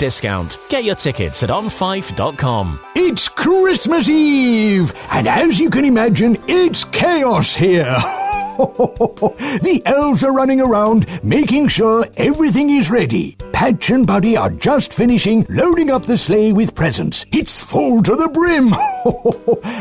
[0.00, 0.58] discount.
[0.68, 2.80] Get your tickets at on5.com.
[2.96, 7.96] It's Christmas Eve, and as you can imagine, it's chaos here.
[9.62, 13.36] the elves are running around making sure everything is ready.
[13.52, 17.24] Patch and Buddy are just finishing loading up the sleigh with presents.
[17.32, 18.74] It's full to the brim.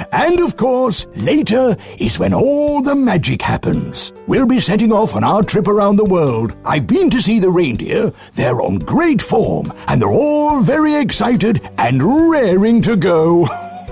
[0.14, 4.14] and of course, later is when all the magic happens.
[4.28, 6.56] We'll be setting off on our trip around the world.
[6.64, 8.14] I've been to see the reindeer.
[8.34, 13.46] They're on great form, and they're all very excited and raring to go.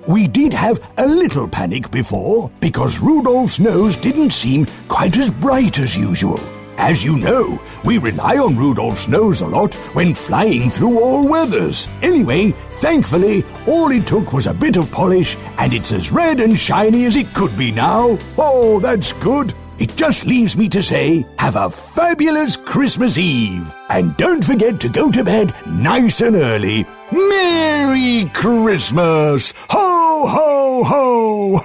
[0.07, 5.79] We did have a little panic before because Rudolph's nose didn't seem quite as bright
[5.79, 6.39] as usual.
[6.77, 11.89] As you know, we rely on Rudolph's nose a lot when flying through all weathers.
[12.01, 16.57] Anyway, thankfully, all it took was a bit of polish and it's as red and
[16.57, 18.17] shiny as it could be now.
[18.37, 19.53] Oh, that's good.
[19.77, 23.75] It just leaves me to say, have a fabulous Christmas Eve.
[23.89, 26.85] And don't forget to go to bed nice and early.
[27.11, 29.53] Merry Christmas!
[29.69, 31.59] Ho, ho, ho!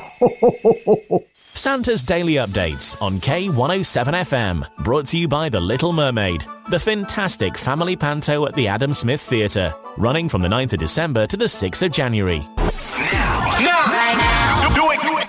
[1.34, 7.56] Santa's Daily Updates on K107 FM, brought to you by The Little Mermaid, the fantastic
[7.56, 11.44] family panto at the Adam Smith Theatre, running from the 9th of December to the
[11.44, 12.40] 6th of January.
[12.40, 13.58] Now!
[13.60, 13.84] Now!
[13.86, 14.74] Right now!
[14.74, 15.00] Do it!
[15.02, 15.28] Do it!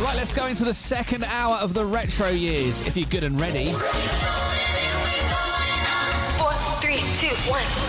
[0.00, 2.86] Right, let's go into the second hour of the retro years.
[2.86, 3.72] If you're good and ready.
[6.80, 7.87] Three, two, one, let's go.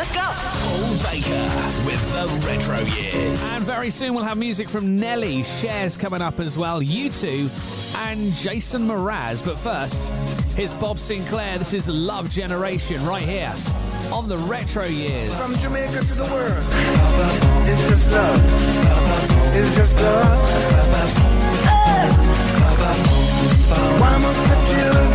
[0.79, 1.43] Paul Baker
[1.85, 3.49] with the Retro Years.
[3.49, 8.33] And very soon we'll have music from Nelly, Shares coming up as well, U2, and
[8.33, 9.43] Jason Mraz.
[9.43, 10.09] But first,
[10.55, 11.59] here's Bob Sinclar.
[11.59, 13.53] This is Love Generation right here
[14.13, 15.35] on the Retro Years.
[15.35, 16.63] From Jamaica to the world,
[17.67, 18.39] it's just love.
[19.53, 20.49] It's just love.
[21.65, 22.09] Hey!
[23.99, 25.08] Why must the children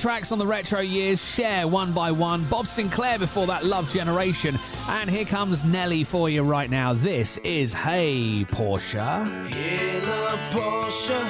[0.00, 2.42] tracks on the retro years, share one by one.
[2.44, 4.58] Bob Sinclar before that, Love Generation.
[4.88, 6.94] And here comes Nelly for you right now.
[6.94, 9.46] This is Hey Porsche.
[9.48, 11.20] Hey, love Porsche,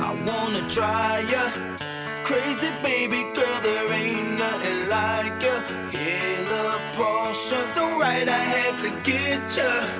[0.00, 1.48] I wanna try ya.
[2.24, 5.60] Crazy baby girl, there ain't nothing like ya.
[5.92, 9.97] Hey, the Porsche, so right I had to get ya.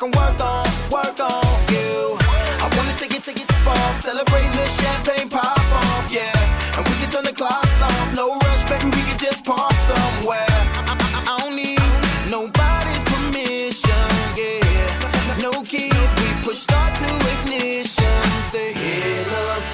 [0.00, 2.16] can work on, work on you.
[2.64, 6.32] I wanna take it, take it off, celebrate the champagne pop off, yeah.
[6.76, 10.56] And we can turn the clocks off, no rush, baby, we can just park somewhere.
[10.88, 11.84] I, don't need
[12.32, 14.08] nobody's permission,
[14.40, 15.44] yeah.
[15.44, 18.20] No keys, we push start to ignition.
[18.52, 18.72] Say,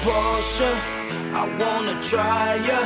[0.03, 0.71] Porsche,
[1.39, 2.79] I wanna try ya.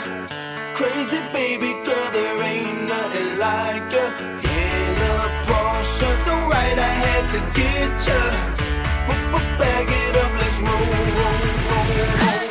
[0.75, 4.30] Crazy baby girl, there ain't nothing like ya
[6.75, 8.21] night I had to get ya.
[9.57, 12.41] Back it up, let's roll, roll, roll.
[12.41, 12.50] roll.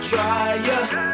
[0.00, 1.13] try ya.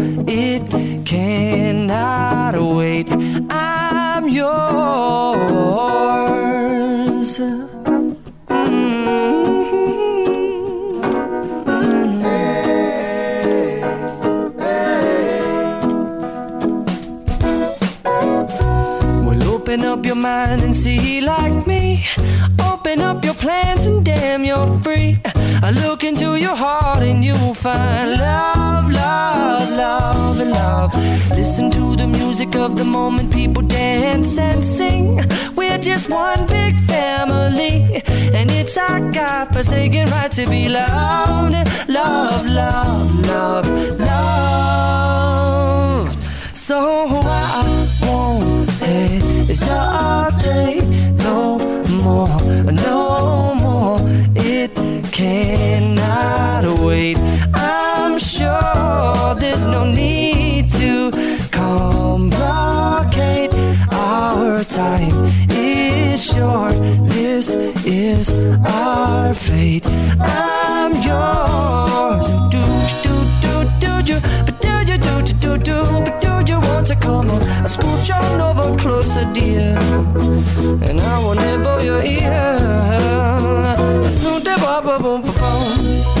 [1.11, 3.11] Cannot wait.
[3.49, 4.51] I'm yours.
[17.91, 19.25] Mm-hmm.
[19.25, 22.05] Well, open up your mind and see like me.
[22.63, 25.19] Open up your plans and damn, you're free.
[25.63, 30.91] I look into your heart and you'll find love, love, love, and love.
[31.37, 35.23] Listen to the music of the moment, people dance and sing.
[35.55, 38.01] We're just one big family,
[38.33, 41.53] and it's our God forsaken right to be loved,
[41.87, 43.67] love, love, love,
[43.99, 46.17] loved.
[46.55, 48.67] So I won't
[49.51, 50.83] hesitate
[51.19, 51.59] no
[52.03, 52.27] more,
[52.71, 53.50] no
[55.21, 57.17] cannot wait.
[57.53, 61.11] I'm sure there's no need to
[61.51, 63.53] complicate.
[63.91, 65.13] Our time
[65.51, 66.73] is short.
[67.15, 67.53] This
[67.85, 68.31] is
[68.65, 69.85] our fate.
[70.19, 72.27] I'm yours.
[72.53, 72.63] Do
[73.05, 73.53] do do
[73.83, 77.29] do do, but do you do do do do, but do you want to come
[77.29, 77.41] on?
[77.65, 79.77] I scooch on over closer, dear,
[80.87, 83.80] and I will nibble your ear.
[84.19, 86.20] Soon da ba ba boom ba boom.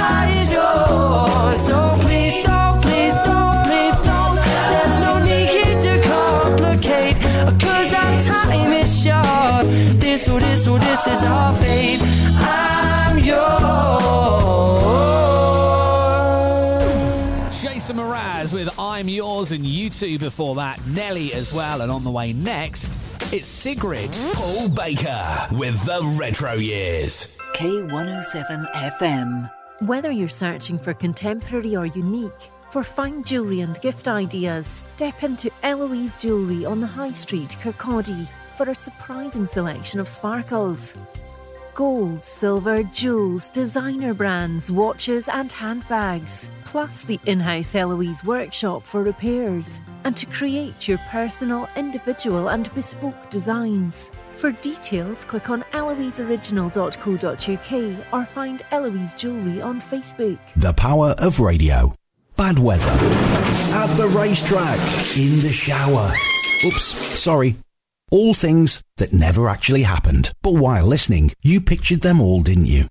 [11.05, 11.99] this or this is our fate.
[12.43, 14.01] I'm yours.
[17.61, 20.85] Jason Mraz with I'm Yours and U2 before that.
[20.87, 21.81] Nelly as well.
[21.81, 22.99] And on the way next,
[23.31, 24.11] it's Sigrid.
[24.33, 27.37] Paul Baker with the Retro Years.
[27.55, 29.51] K107 FM.
[29.81, 35.51] Whether you're searching for contemporary or unique, for fine jewellery and gift ideas, step into
[35.63, 38.27] Eloise Jewellery on the High Street, Kirkcaldy,
[38.61, 40.95] for a surprising selection of sparkles.
[41.73, 49.01] Gold, silver, jewels, designer brands, watches, and handbags, plus the in house Eloise workshop for
[49.01, 54.11] repairs, and to create your personal, individual, and bespoke designs.
[54.33, 60.39] For details, click on eloiseoriginal.co.uk or find Eloise Jewellery on Facebook.
[60.55, 61.91] The power of radio.
[62.37, 62.95] Bad weather.
[63.73, 64.77] At the racetrack.
[65.17, 66.11] In the shower.
[66.63, 67.55] Oops, sorry.
[68.13, 70.33] All things that never actually happened.
[70.41, 72.87] But while listening, you pictured them all, didn't you?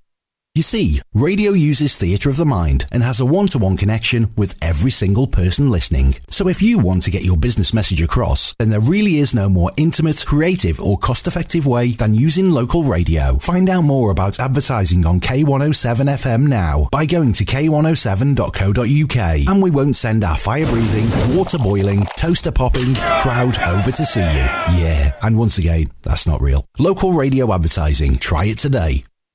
[0.57, 4.33] You see, radio uses theatre of the mind and has a one to one connection
[4.37, 6.17] with every single person listening.
[6.29, 9.49] So if you want to get your business message across, then there really is no
[9.49, 13.39] more intimate, creative, or cost effective way than using local radio.
[13.39, 19.71] Find out more about advertising on K107 FM now by going to k107.co.uk and we
[19.71, 24.81] won't send our fire breathing, water boiling, toaster popping crowd over to see you.
[24.83, 26.67] Yeah, and once again, that's not real.
[26.77, 28.17] Local radio advertising.
[28.17, 29.05] Try it today.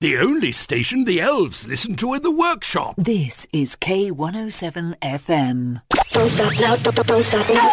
[0.00, 2.94] The only station the elves listen to in the workshop.
[2.96, 5.82] This is K107 FM.
[6.12, 7.68] Don't stop now, don't, don't stop now.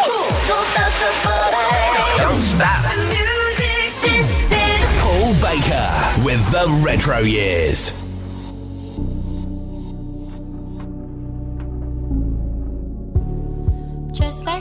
[0.48, 2.18] Don't stop the party.
[2.18, 2.82] Don't stop.
[2.82, 7.92] The music, this is Paul Baker with the Retro Years.
[14.12, 14.55] Just like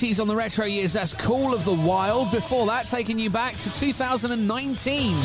[0.00, 0.94] 80s on the retro years.
[0.94, 2.30] That's Call of the Wild.
[2.30, 5.22] Before that, taking you back to 2019.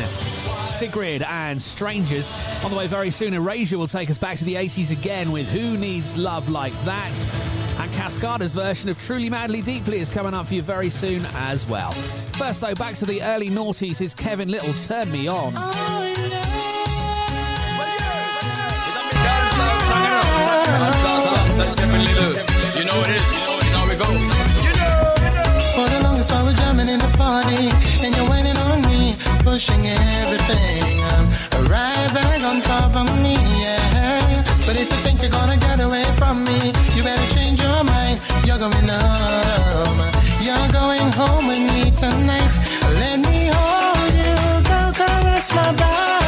[0.65, 2.33] Sigrid and Strangers.
[2.61, 5.47] On the way very soon, Erasure will take us back to the 80s again with
[5.47, 7.09] Who Needs Love Like That?
[7.79, 11.65] And Cascada's version of Truly Madly Deeply is coming up for you very soon as
[11.67, 11.93] well.
[12.33, 15.53] First, though, back to the early noughties is Kevin Lyttle, Turn Me On.
[22.75, 23.47] You know it is.
[23.71, 24.34] Now we go.
[29.55, 30.99] Pushing everything.
[31.11, 31.25] Um,
[31.71, 34.43] right back on top of me, yeah.
[34.65, 38.19] But if you think you're gonna get away from me, you better change your mind.
[38.45, 40.01] You're going home.
[40.45, 42.53] You're going home with me tonight.
[42.99, 44.35] Let me hold you,
[44.71, 46.24] go caress my body.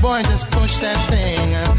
[0.00, 1.74] Boy, just push that thing, uh,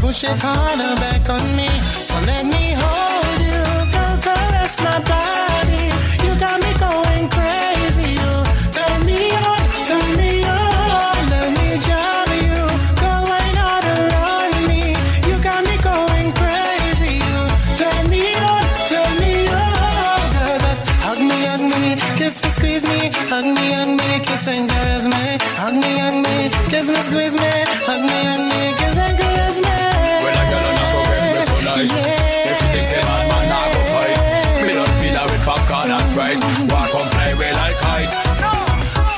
[0.00, 1.68] push it harder back on me.
[2.00, 5.90] So let me hold you, go caress my body.
[6.22, 8.32] You got me going crazy, you
[8.70, 11.18] turn me on, turn me on.
[11.34, 12.62] Let me jam you,
[13.02, 14.94] go wine all around me.
[15.26, 17.38] You got me going crazy, you
[17.74, 20.22] turn me on, turn me on.
[20.30, 24.46] Girl, just hug me, hug me, kiss me, squeeze me, hug me, hug me, kiss
[24.46, 25.13] and caress me,
[26.88, 29.16] me, kiss me, squeeze me, hug me, hug me, kiss and
[29.60, 29.76] me.
[30.24, 31.88] Well, I gotta not go get me tonight.
[32.50, 34.18] If she thinks say man, man, nah go fight.
[34.66, 36.36] Me don't feel that with popcorn, that's right.
[36.68, 38.12] Walk on play with like kite.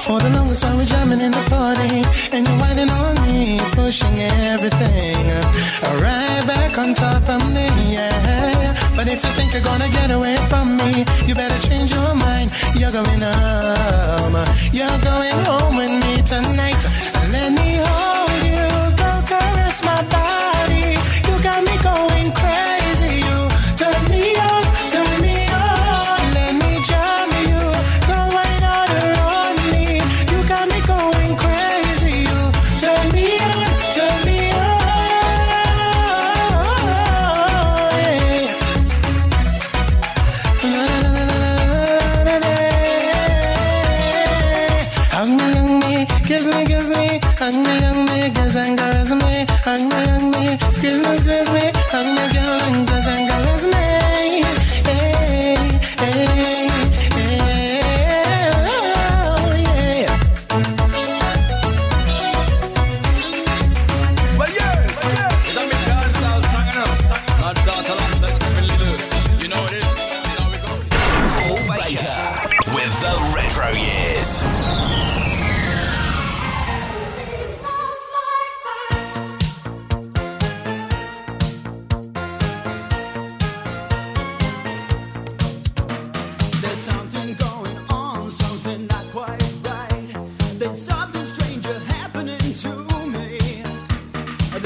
[0.04, 4.18] For the longest while we're jamming in the party, and you're whining on me, pushing
[4.54, 5.26] everything
[5.98, 8.78] right back on top of me, yeah.
[8.94, 12.52] But if you think you're gonna get away from me, you better change your mind.
[12.78, 14.36] You're going home,
[14.70, 16.78] you're going home with me tonight.
[17.36, 18.05] Let me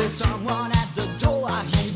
[0.00, 1.92] There's someone at the door, I hear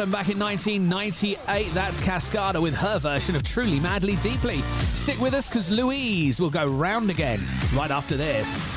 [0.00, 1.74] for Garden back in 1998.
[1.74, 4.58] That's Cascada with her version of Truly Madly Deeply.
[4.58, 7.40] Stick with us because Louise will go round again
[7.74, 8.76] right after this.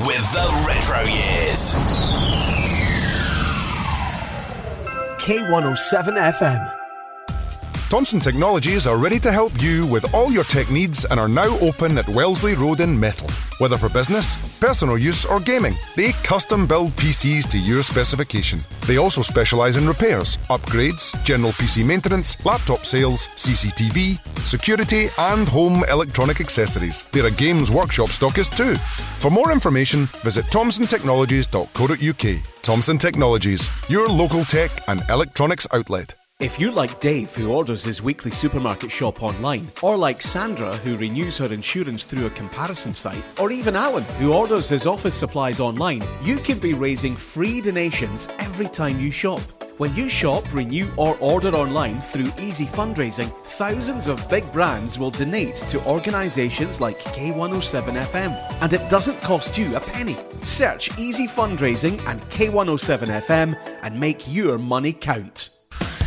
[0.00, 1.74] With the Retro Years.
[5.18, 6.79] K107 FM.
[7.90, 11.58] Thompson Technologies are ready to help you with all your tech needs and are now
[11.58, 13.28] open at Wellesley Road in Methil.
[13.58, 18.60] Whether for business, personal use, or gaming, they custom build PCs to your specification.
[18.86, 25.82] They also specialise in repairs, upgrades, general PC maintenance, laptop sales, CCTV, security, and home
[25.90, 27.02] electronic accessories.
[27.10, 28.76] They're a games workshop stockist too.
[29.18, 32.62] For more information, visit thompsontechnologies.co.uk.
[32.62, 36.19] Thompson Technologies, your local tech and electronics outlet.
[36.40, 40.96] If you're like Dave, who orders his weekly supermarket shop online, or like Sandra, who
[40.96, 45.60] renews her insurance through a comparison site, or even Alan, who orders his office supplies
[45.60, 49.42] online, you can be raising free donations every time you shop.
[49.76, 55.10] When you shop, renew, or order online through Easy Fundraising, thousands of big brands will
[55.10, 60.16] donate to organisations like K107 FM, and it doesn't cost you a penny.
[60.46, 65.59] Search Easy Fundraising and K107 FM and make your money count.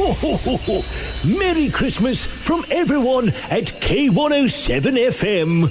[0.00, 1.38] Ho, ho, ho, ho.
[1.38, 5.68] Merry Christmas from everyone at K107 FM.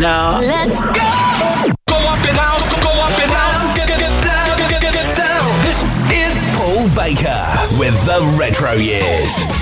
[0.00, 0.40] Now.
[0.40, 1.72] Let's go!
[1.86, 5.16] Go up and down, go up and down, get, get, get down, get, get, get
[5.16, 5.46] down.
[5.62, 7.46] This is Paul Baker
[7.78, 9.59] with the Retro Years.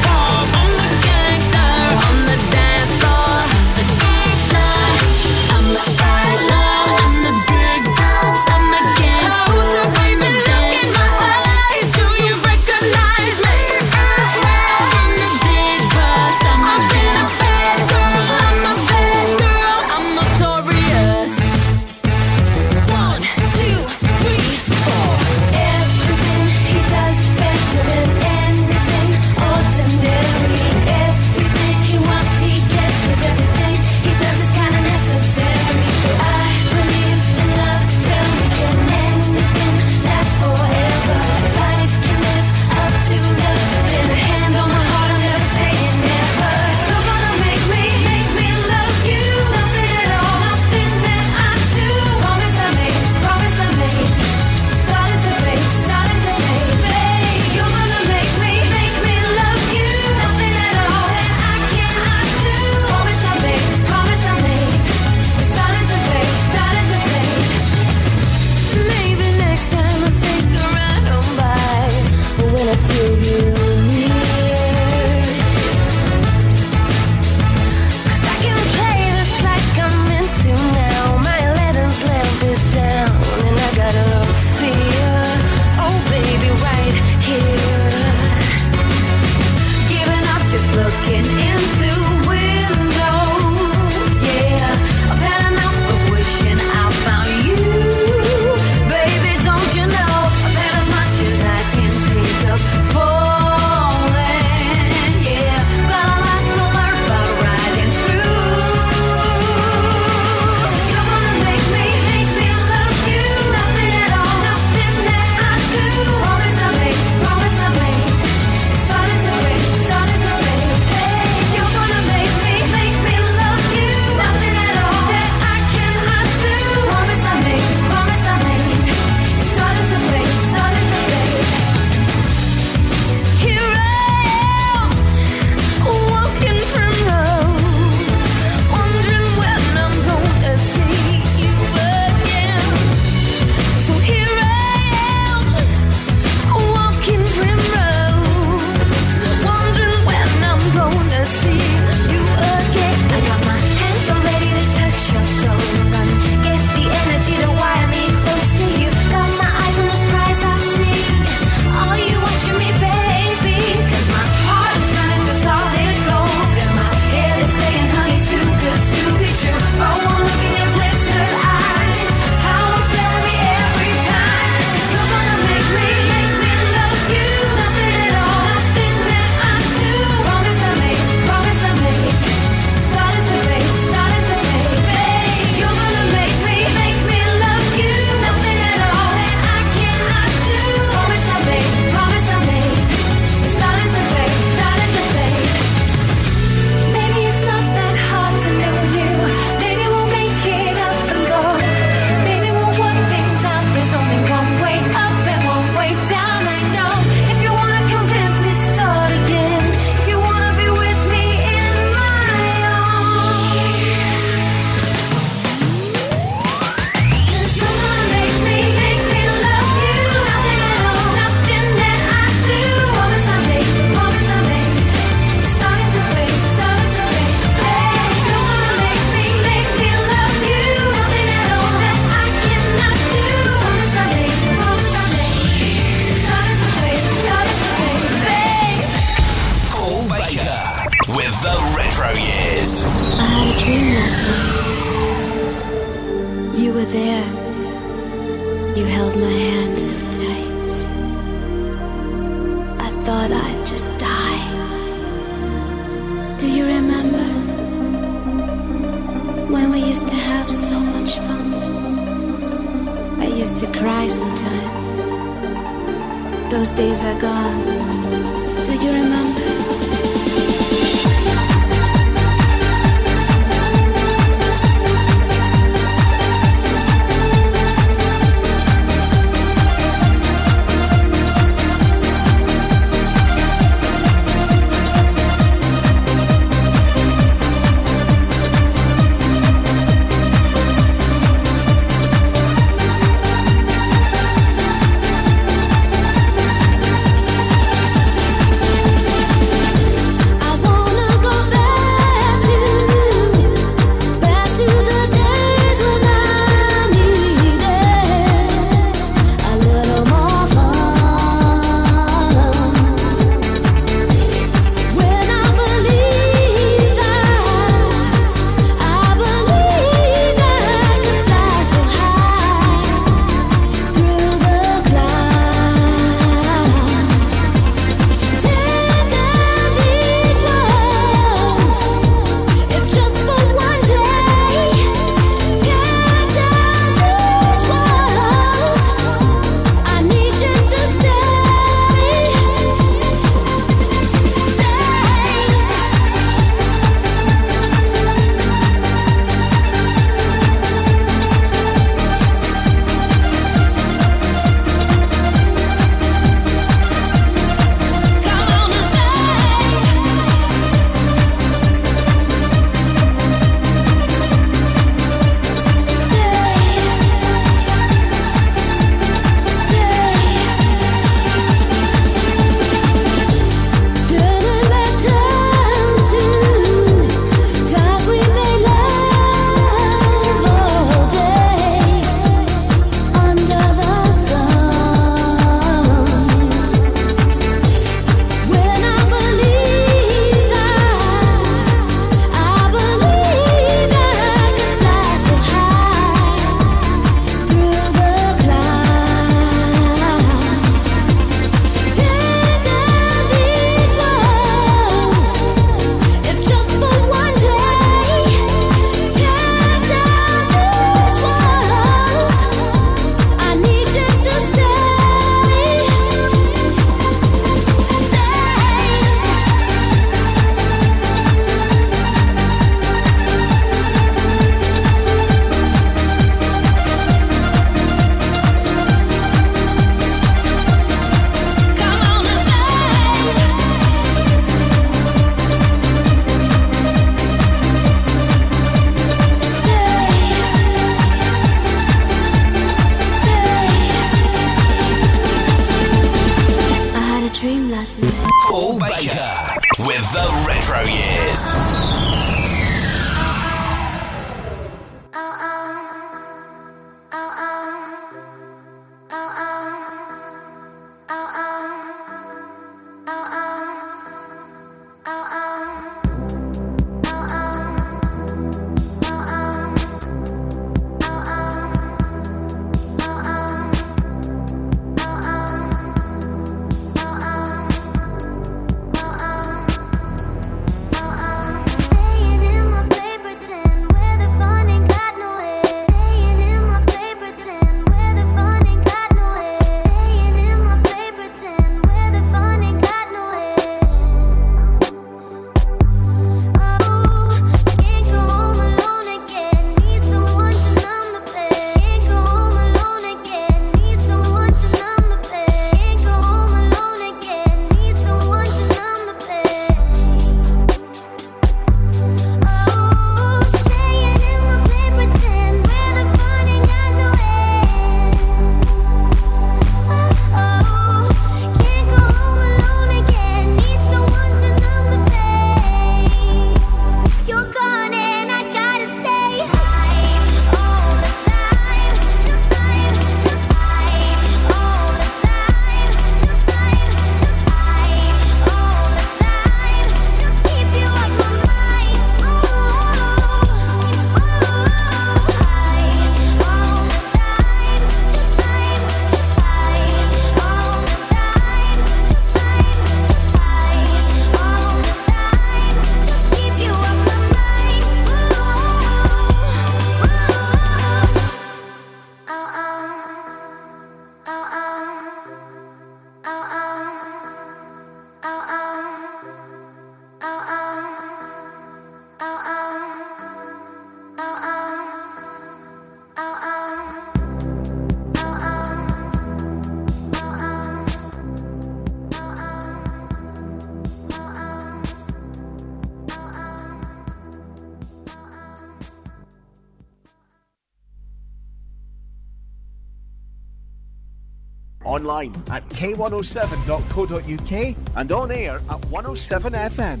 [595.84, 600.00] k107.co.uk and on air at 107FM.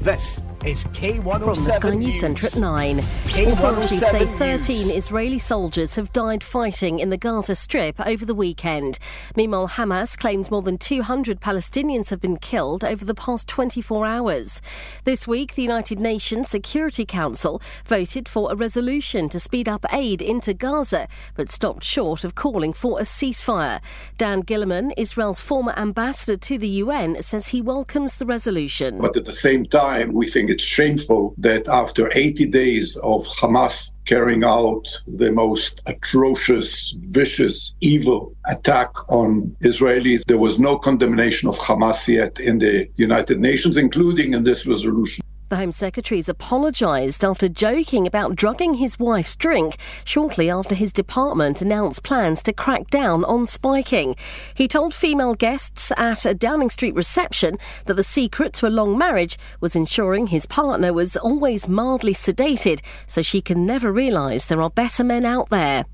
[0.00, 2.18] This is K107 From the Sky News.
[2.18, 3.04] Centre at 9.
[3.32, 4.94] K107 Authorities say 13 News.
[4.94, 8.98] Israeli soldiers have died fighting in the Gaza Strip over the weekend.
[9.34, 14.60] Meanwhile, Hamas claims more than 200 Palestinians have been killed over the past 24 hours.
[15.04, 20.20] This week, the United Nations Security Council voted for a resolution to speed up aid
[20.20, 23.80] into Gaza, but stopped short of calling for a ceasefire.
[24.18, 28.98] Dan Gillerman, Israel's former ambassador to the UN, says he welcomes the resolution.
[28.98, 33.90] But at the same time, we think it's shameful that after 80 days of Hamas
[34.04, 41.58] carrying out the most atrocious, vicious, evil attack on Israelis, there was no condemnation of
[41.58, 45.24] Hamas yet in the United Nations, including in this resolution.
[45.52, 51.60] The Home Secretary's apologised after joking about drugging his wife's drink shortly after his department
[51.60, 54.16] announced plans to crack down on spiking.
[54.54, 58.96] He told female guests at a Downing Street reception that the secret to a long
[58.96, 64.62] marriage was ensuring his partner was always mildly sedated so she can never realise there
[64.62, 65.84] are better men out there.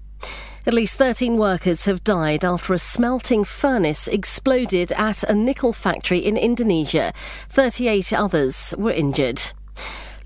[0.67, 6.19] At least 13 workers have died after a smelting furnace exploded at a nickel factory
[6.19, 7.13] in Indonesia.
[7.49, 9.41] 38 others were injured.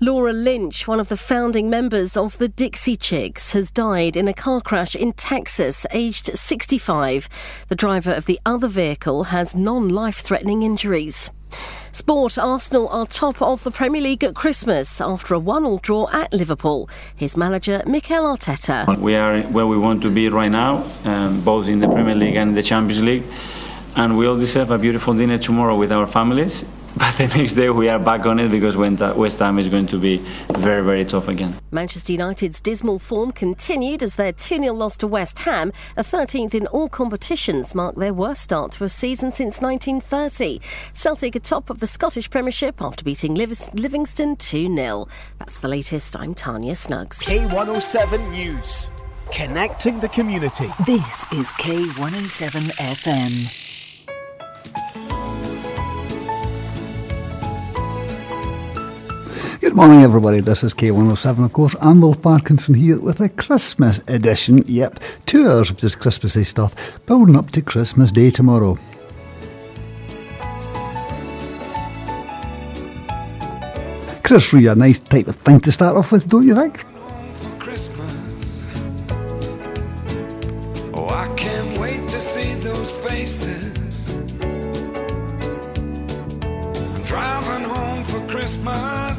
[0.01, 4.33] Laura Lynch, one of the founding members of the Dixie Chicks, has died in a
[4.33, 7.29] car crash in Texas, aged 65.
[7.69, 11.31] The driver of the other vehicle has non life threatening injuries.
[11.91, 16.09] Sport Arsenal are top of the Premier League at Christmas after a 1 all draw
[16.11, 16.89] at Liverpool.
[17.15, 18.97] His manager, Mikel Arteta.
[18.97, 22.35] We are where we want to be right now, um, both in the Premier League
[22.35, 23.23] and the Champions League.
[23.95, 26.65] And we all deserve a beautiful dinner tomorrow with our families.
[26.95, 29.97] But the next day we are back on it because West Ham is going to
[29.97, 30.17] be
[30.49, 31.55] very, very tough again.
[31.71, 36.53] Manchester United's dismal form continued as their 2 0 loss to West Ham, a 13th
[36.53, 40.61] in all competitions, marked their worst start to a season since 1930.
[40.93, 45.07] Celtic are top of the Scottish Premiership after beating Livis- Livingston 2 0.
[45.39, 46.15] That's the latest.
[46.15, 47.19] I'm Tanya Snuggs.
[47.19, 48.89] K107 News.
[49.31, 50.71] Connecting the community.
[50.85, 53.62] This is K107 FM.
[59.63, 60.41] Good morning, everybody.
[60.41, 61.73] This is K107, of course.
[61.79, 64.61] I'm Wolf Parkinson here with a Christmas edition.
[64.67, 68.77] Yep, two hours of just Christmassy stuff, building up to Christmas Day tomorrow.
[74.23, 76.83] Chris Rea, a nice type of thing to start off with, don't you think?
[80.93, 84.03] Oh, I can't wait to see those faces.
[87.05, 89.12] Driving home for Christmas,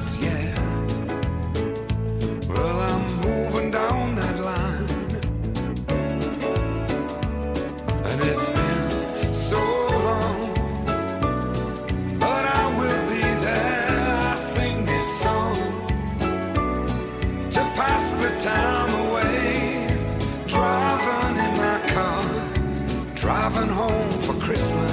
[23.51, 24.93] driving home for Christmas.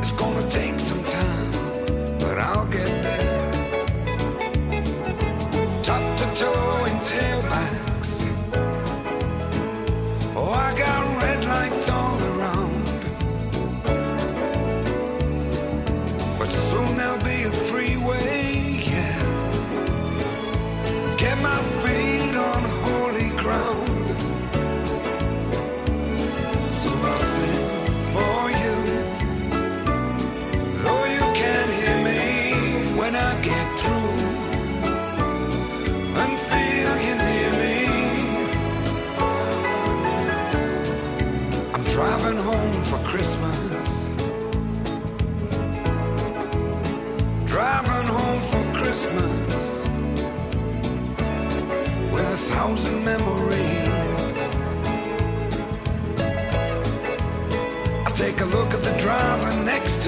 [0.00, 1.50] It's gonna take some time,
[2.18, 3.52] but I'll get there.
[5.84, 6.79] Top to toe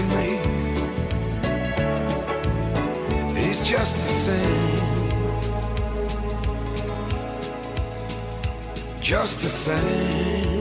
[0.09, 0.29] to me.
[3.41, 4.79] He's just the same.
[9.01, 10.52] Just the same.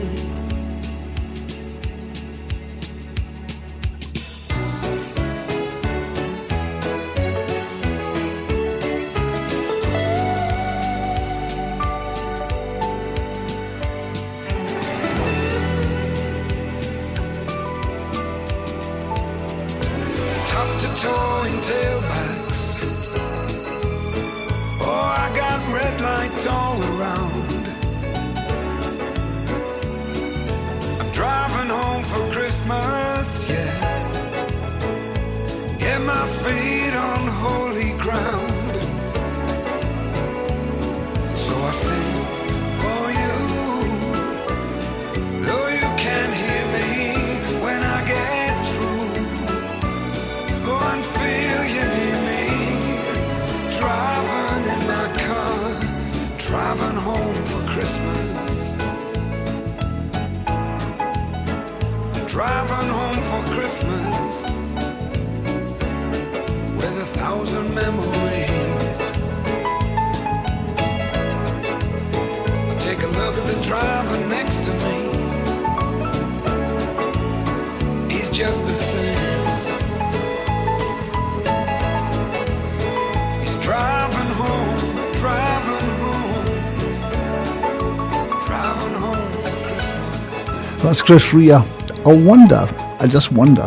[90.92, 91.52] That's Chris Rea.
[91.52, 92.68] I wonder,
[93.00, 93.66] I just wonder,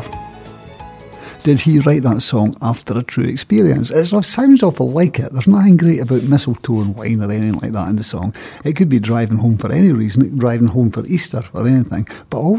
[1.41, 3.89] did he write that song after a true experience?
[3.89, 5.34] It sounds awful like it.
[5.34, 8.36] There's nothing great about mistletoe and wine or anything like that in the song.
[8.63, 12.07] It could be driving home for any reason, driving home for Easter or anything.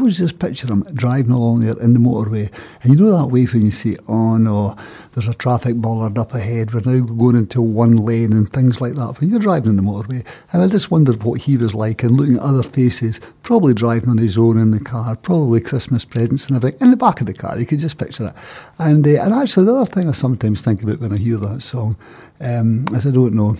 [0.07, 2.49] Always just picture him driving along there in the motorway.
[2.81, 4.73] And you know that way when you see, oh no,
[5.11, 8.93] there's a traffic bollard up ahead, we're now going into one lane and things like
[8.93, 9.19] that.
[9.19, 12.15] When you're driving in the motorway, and I just wondered what he was like and
[12.15, 16.47] looking at other faces, probably driving on his own in the car, probably Christmas presents
[16.47, 17.59] and everything in the back of the car.
[17.59, 18.33] You could just picture it.
[18.79, 21.61] And uh, and actually, the other thing I sometimes think about when I hear that
[21.61, 21.97] song
[22.39, 23.57] um, is I don't know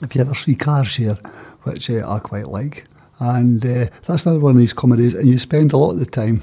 [0.00, 1.18] if you ever see Car Share,
[1.64, 2.84] which uh, I quite like.
[3.20, 6.06] And uh, that's another one of these comedies, and you spend a lot of the
[6.06, 6.42] time,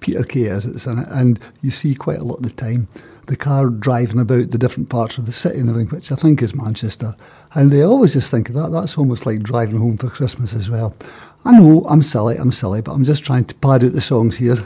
[0.00, 2.88] Peter Kay is it's in it, and you see quite a lot of the time
[3.28, 6.42] the car driving about the different parts of the city and everything, which I think
[6.42, 7.14] is Manchester.
[7.54, 10.70] And they always just think of that, that's almost like driving home for Christmas as
[10.70, 10.96] well.
[11.44, 14.38] I know, I'm silly, I'm silly, but I'm just trying to pad out the songs
[14.38, 14.56] here.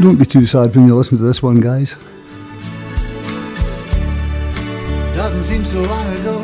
[0.00, 1.96] Don't be too sad when you listen to this one, guys.
[5.20, 6.42] Doesn't seem so long ago.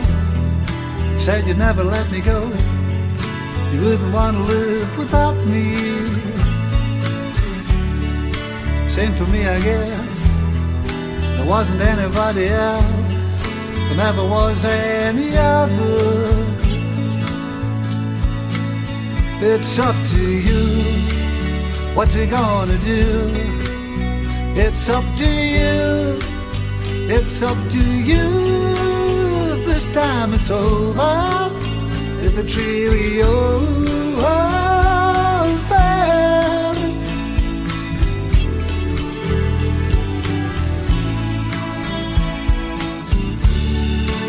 [1.16, 2.41] Said you'd never let me go.
[3.72, 5.64] You wouldn't want to live without me.
[8.87, 10.29] Same for me, I guess.
[11.37, 13.43] There wasn't anybody else.
[13.89, 16.45] There never was any other.
[19.41, 20.64] It's up to you.
[21.95, 23.31] What we gonna do?
[24.55, 26.36] It's up to you.
[27.09, 28.28] It's up to you.
[29.64, 31.50] This time it's over.
[32.22, 34.66] If it's really over.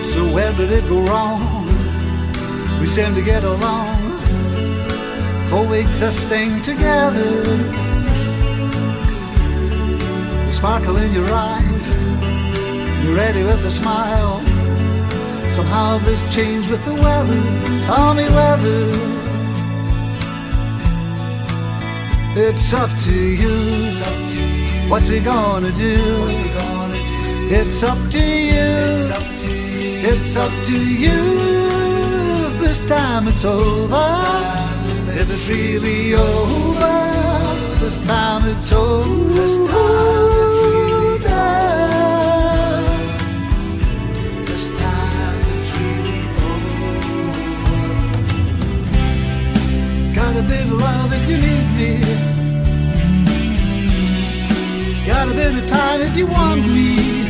[0.03, 1.65] So where did it go wrong?
[2.79, 3.97] We seem to get along,
[5.49, 7.33] coexisting together.
[10.45, 11.89] The sparkle in your eyes,
[13.15, 14.41] ready with a smile.
[15.49, 17.41] Somehow this changed with the weather.
[17.85, 18.79] Tell me whether
[22.35, 23.89] it's up to you.
[24.89, 25.97] What we gonna do?
[27.49, 28.87] It's up to you.
[30.09, 31.21] It's up to you.
[32.59, 34.07] This time it's over.
[35.19, 36.97] If it's really over,
[37.79, 39.33] this time it's over.
[39.33, 40.26] This time
[50.17, 52.01] Got a bit of love if you need me.
[55.05, 57.26] Got a bit of time if you want me.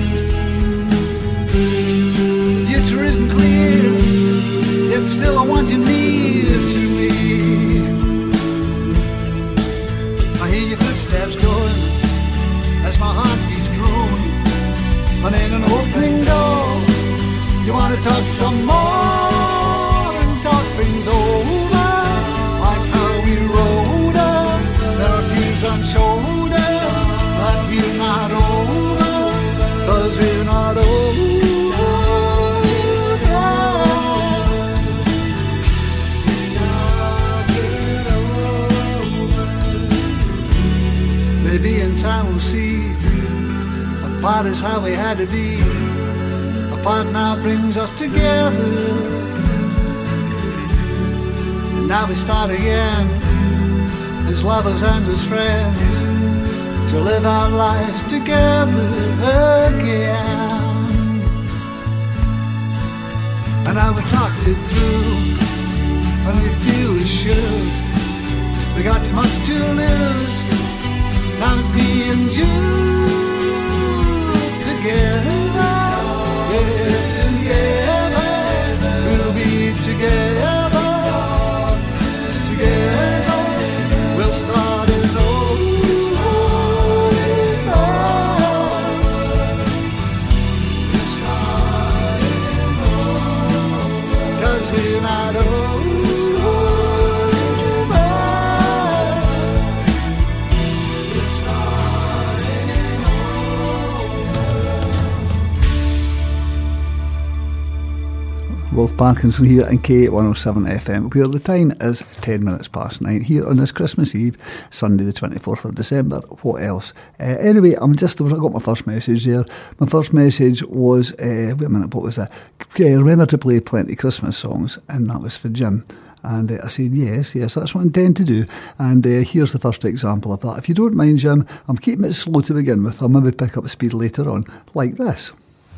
[109.07, 113.55] Parkinson here in K107 FM, where the time is 10 minutes past 9 here on
[113.55, 114.35] this Christmas Eve,
[114.69, 116.17] Sunday the 24th of December.
[116.41, 116.91] What else?
[117.17, 119.45] Uh, anyway, I'm just, I got my first message there.
[119.79, 122.33] My first message was, uh, wait a minute, what was that?
[122.61, 125.85] Okay, remember to play plenty Christmas songs, and that was for Jim.
[126.23, 128.43] And uh, I said, yes, yes, that's what I intend to do.
[128.77, 130.57] And uh, here's the first example of that.
[130.57, 133.01] If you don't mind, Jim, I'm keeping it slow to begin with.
[133.01, 134.43] I'll maybe pick up speed later on,
[134.73, 135.31] like this.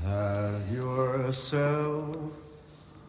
[0.03, 2.38] Have yourself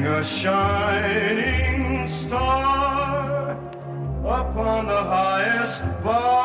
[0.00, 3.50] Hang a shining star
[4.24, 6.39] upon the highest bough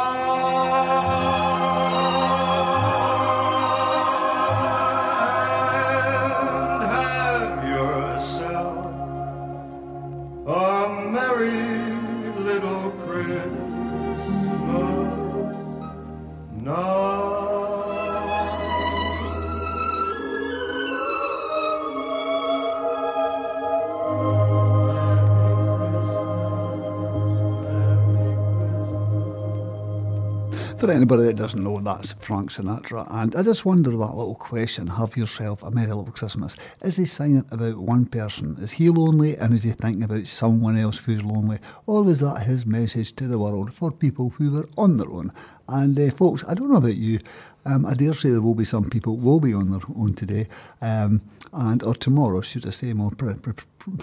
[30.78, 33.08] For anybody that doesn't know, that's Frank Sinatra.
[33.10, 36.58] And I just wonder that little question have yourself a Merry Little Christmas.
[36.84, 38.58] Is he singing about one person?
[38.60, 41.60] Is he lonely and is he thinking about someone else who's lonely?
[41.86, 45.32] Or was that his message to the world for people who were on their own?
[45.70, 47.20] And uh, folks, I don't know about you.
[47.66, 50.48] Um, I dare say there will be some people will be on their own today,
[50.82, 51.22] um,
[51.54, 53.56] and or tomorrow, should I say more pre- pre-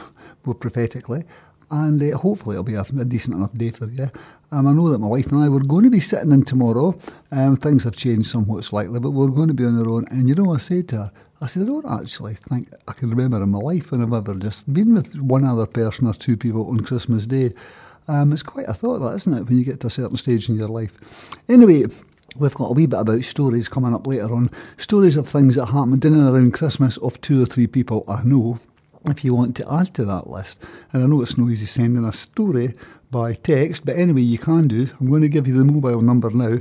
[0.45, 1.25] more prophetically
[1.73, 4.11] and uh, hopefully it'll be a, a decent enough day for you.
[4.53, 6.95] Um, I know that my wife and I were going to be sitting in tomorrow.
[7.31, 10.07] Um, things have changed somewhat slightly, but we're going to be on our own.
[10.11, 13.09] And you know, I said to her, I said, I don't actually think I can
[13.09, 16.37] remember in my life when I've ever just been with one other person or two
[16.37, 17.53] people on Christmas Day.
[18.09, 20.51] Um, it's quite a thought, that, isn't it, when you get to a certain stage
[20.51, 20.93] in your life?
[21.49, 21.87] Anyway,
[22.39, 24.51] We've got a wee bit about stories coming up later on.
[24.79, 28.23] Stories of things that happened in and around Christmas of two or three people I
[28.23, 28.59] know
[29.05, 30.59] if you want to add to that list.
[30.93, 32.75] And I know it's no easy sending a story
[33.13, 34.89] by text, but anyway, you can do.
[34.99, 36.59] I'm going to give you the mobile number now,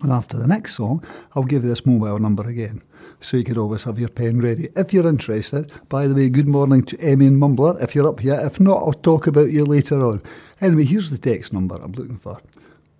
[0.00, 1.04] and after the next song,
[1.36, 2.82] I'll give you this mobile number again.
[3.20, 5.70] so you could always have your pen ready if you're interested.
[5.88, 8.38] By the way, good morning to Emmy and Mumbler if you're up here.
[8.42, 10.22] If not, I'll talk about you later on.
[10.60, 12.40] Anyway, here's the text number I'm looking for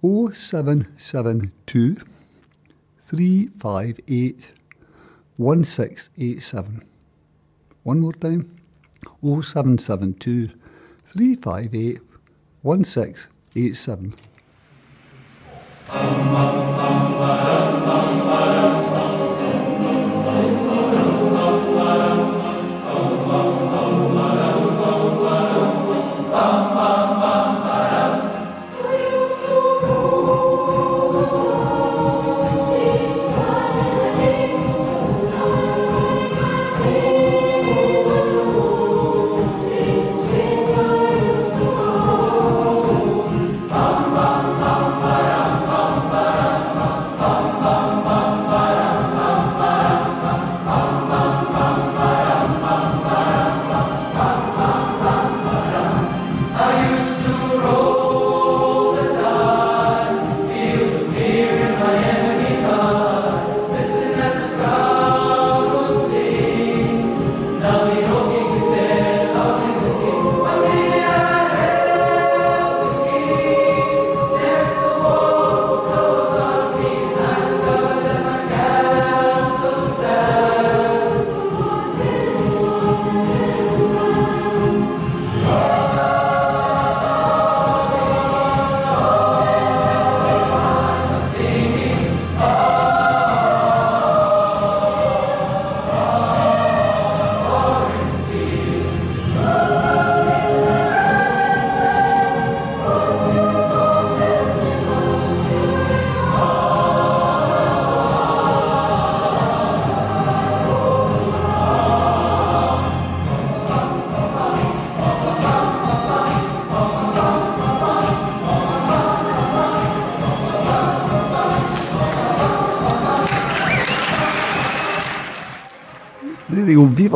[0.02, 1.97] 0772
[3.06, 4.52] 358
[5.36, 6.85] 1687.
[7.82, 8.60] One more time
[9.22, 10.51] 0772
[11.06, 12.10] 358
[12.62, 14.15] 1687.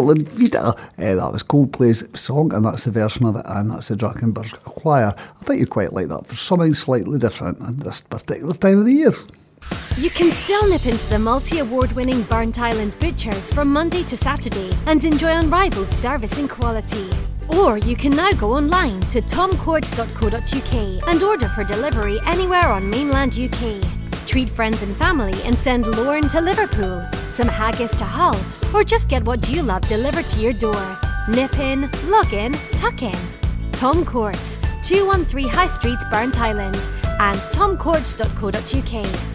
[0.01, 0.75] La Vida.
[0.99, 4.51] Eh, that was Coldplay's song, and that's the version of it, and that's the Drakensberg
[4.65, 5.15] Choir.
[5.16, 8.87] I think you'd quite like that for something slightly different at this particular time of
[8.87, 9.12] the year.
[9.97, 14.73] You can still nip into the multi award winning Burntisland Butchers from Monday to Saturday
[14.87, 17.09] and enjoy unrivaled service and quality.
[17.57, 23.39] Or you can now go online to tomcourts.co.uk and order for delivery anywhere on mainland
[23.39, 23.81] UK.
[24.27, 28.35] Treat friends and family and send Lorne to Liverpool, some haggis to Hull,
[28.75, 30.99] or just get what you love delivered to your door.
[31.29, 33.15] Nip in, log in, tuck in.
[33.73, 36.89] Tom Courts, 213 High Street, Burntisland,
[37.21, 39.35] and tomcourts.co.uk.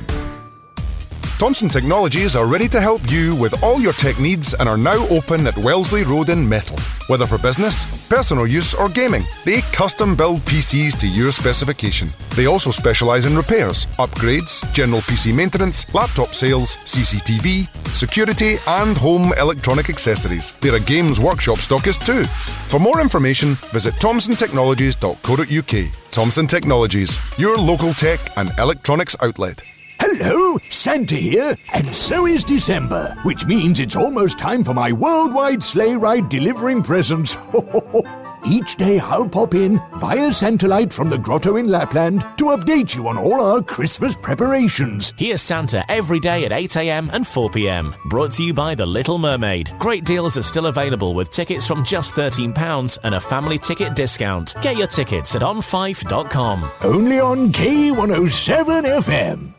[1.40, 5.08] Thomson Technologies are ready to help you with all your tech needs and are now
[5.08, 6.78] open at Wellesley Road in Methil.
[7.08, 12.10] Whether for business, personal use, or gaming, they custom build PCs to your specification.
[12.36, 19.34] They also specialise in repairs, upgrades, general PC maintenance, laptop sales, CCTV, security, and home
[19.38, 20.52] electronic accessories.
[20.62, 22.26] They're a games workshop stockist too.
[22.70, 26.12] For more information, visit thomsontechnologies.co.uk.
[26.12, 29.62] Thomson Technologies, your local tech and electronics outlet.
[30.02, 35.62] Hello, Santa here, and so is December, which means it's almost time for my worldwide
[35.62, 37.38] sleigh ride delivering presents.
[38.46, 43.08] Each day I'll pop in via Santalight from the grotto in Lapland to update you
[43.08, 45.14] on all our Christmas preparations.
[45.18, 47.96] Here's Santa every day at 8am and 4pm.
[48.10, 49.72] Brought to you by The Little Mermaid.
[49.80, 54.56] Great deals are still available with tickets from just £13 and a family ticket discount.
[54.62, 56.70] Get your tickets at onfife.com.
[56.84, 59.54] Only on K107 FM.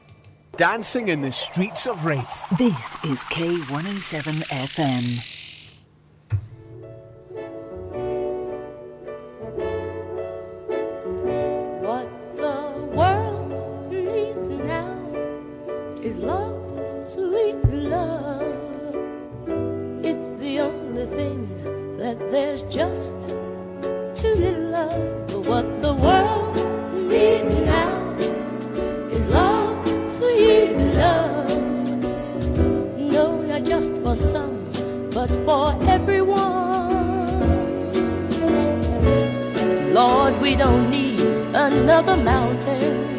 [0.56, 2.58] Dancing in the streets of Raith.
[2.58, 5.39] This is K107 FM.
[22.30, 23.14] There's just
[24.14, 25.46] too little of.
[25.46, 26.54] What the world
[26.94, 28.16] needs now
[29.10, 31.50] is love, sweet love.
[32.96, 34.70] No, not just for some,
[35.10, 36.70] but for everyone.
[39.92, 43.18] Lord, we don't need another mountain.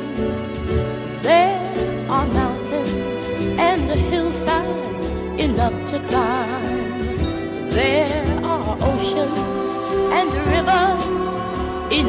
[1.22, 3.20] There are mountains
[3.60, 6.51] and hillsides enough to climb.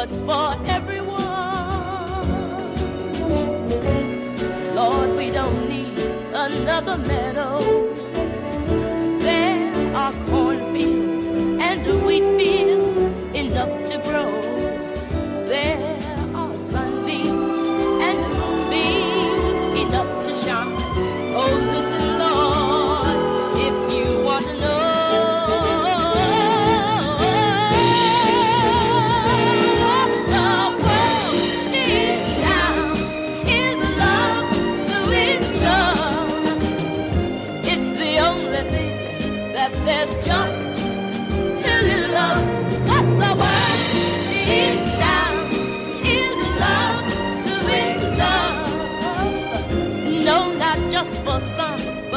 [0.00, 1.18] But for everyone.
[4.74, 5.98] Lord, we don't need
[6.32, 7.79] another meadow.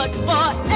[0.04, 0.73] But for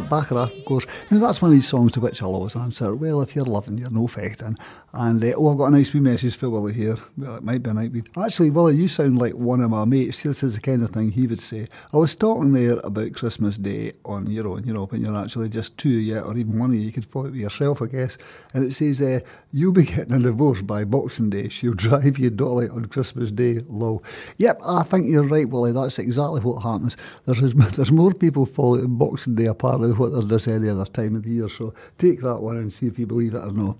[0.00, 0.86] Burt Bacharach, of course.
[1.10, 3.78] Now, that's one of these songs to which I'll always answer, well, if you're loving,
[3.78, 4.58] you're no fechting.
[4.92, 6.96] And, uh, oh, I've got a nice wee message for Willie here.
[7.16, 8.02] Well, it might be, it might be.
[8.16, 10.22] Actually, Willie, you sound like one of my mates.
[10.22, 11.68] This is the kind of thing he would say.
[11.92, 15.48] I was talking there about Christmas Day on your own, you know, when you're actually
[15.48, 18.18] just two yet, or even one of you, you could follow it yourself, I guess.
[18.54, 19.20] And it says, uh,
[19.52, 21.48] you'll be getting a divorce by Boxing Day.
[21.48, 24.02] She'll drive you dolly on Christmas Day, low.
[24.38, 25.72] Yep, I think you're right, Willie.
[25.72, 26.96] That's exactly what happens.
[27.26, 31.16] There's, there's more people following Boxing Day apparently than what there does any other time
[31.16, 31.48] of the year.
[31.48, 33.76] So take that one and see if you believe it or not.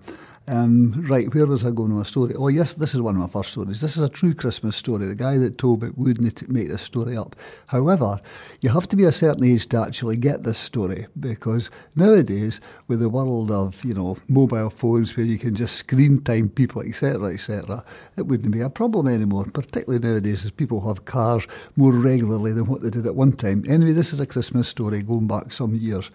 [0.50, 2.34] Um, right, where was I going with my story?
[2.34, 3.80] Oh, yes, this is one of my first stories.
[3.80, 5.06] This is a true Christmas story.
[5.06, 7.36] The guy that told it wouldn't make this story up.
[7.68, 8.20] However,
[8.60, 12.98] you have to be a certain age to actually get this story because nowadays, with
[12.98, 17.32] the world of you know mobile phones where you can just screen time people, etc.,
[17.32, 17.84] etc.,
[18.16, 19.44] it wouldn't be a problem anymore.
[19.54, 21.46] Particularly nowadays, as people have cars
[21.76, 23.64] more regularly than what they did at one time.
[23.68, 26.10] Anyway, this is a Christmas story going back some years,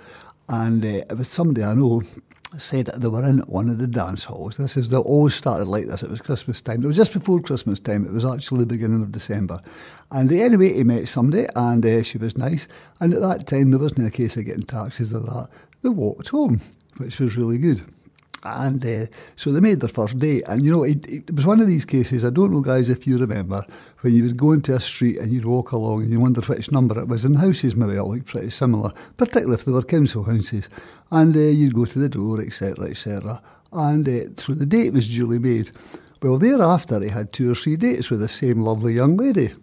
[0.49, 2.03] and uh, it was somebody I know
[2.61, 4.57] said they were in one of the dance halls.
[4.57, 6.03] This is they always started like this.
[6.03, 6.84] It was Christmas time.
[6.84, 8.06] It was just before Christmas time.
[8.06, 9.61] It was actually the beginning of December.
[10.11, 12.68] And anyway, he met somebody, and uh, she was nice.
[12.99, 15.49] And at that time, there wasn't a case of getting taxis or that.
[15.82, 16.61] They walked home,
[16.98, 17.84] which was really good.
[18.46, 20.44] And uh, so they made their first date.
[20.48, 23.08] And you know, it, it was one of these cases, I don't know, guys, if
[23.08, 23.66] you remember,
[24.02, 26.72] when you would go into a street and you'd walk along and you wondered which
[26.72, 27.26] number it was.
[27.26, 30.70] And houses maybe all looked pretty similar, particularly if they were council houses.
[31.10, 33.42] And uh, you'd go to the door, etc., etc.
[33.72, 35.72] And uh, so the date was duly made.
[36.22, 39.54] Well, thereafter, he had two or three dates with the same lovely young lady.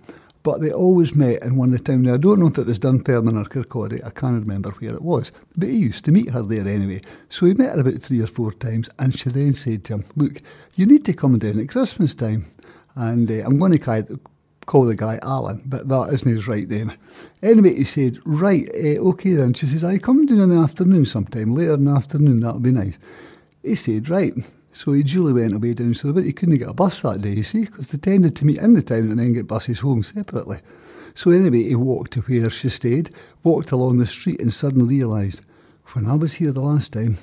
[0.43, 2.03] But they always met in one of the town.
[2.03, 4.05] Now, I don't know if it was Dunfermline or Kirkcaldy.
[4.05, 5.31] I can't remember where it was.
[5.57, 7.01] But he used to meet her there anyway.
[7.29, 8.91] So he met her about three or four times.
[8.99, 10.43] And she then said to him, Look,
[10.75, 12.47] you need to come down at Christmas time.
[12.97, 14.03] And uh, I'm going to call,
[14.67, 16.93] call the guy Alan, but that isn't his right name.
[17.43, 19.55] Anyway, he said, Right, uh, okay then.
[19.55, 22.73] She says, I come down in the afternoon sometime, later in the afternoon, that'll be
[22.73, 22.99] nice.
[23.63, 24.35] He said, Right.
[24.73, 27.33] So he duly went away down so but he couldn't get a bus that day,
[27.33, 30.03] you see, because they tended to meet in the town and then get buses home
[30.03, 30.59] separately.
[31.15, 33.11] So anyway, he walked to where she stayed,
[33.45, 35.43] walked along the street and suddenly realised,
[35.93, 37.19] when I was here the last time,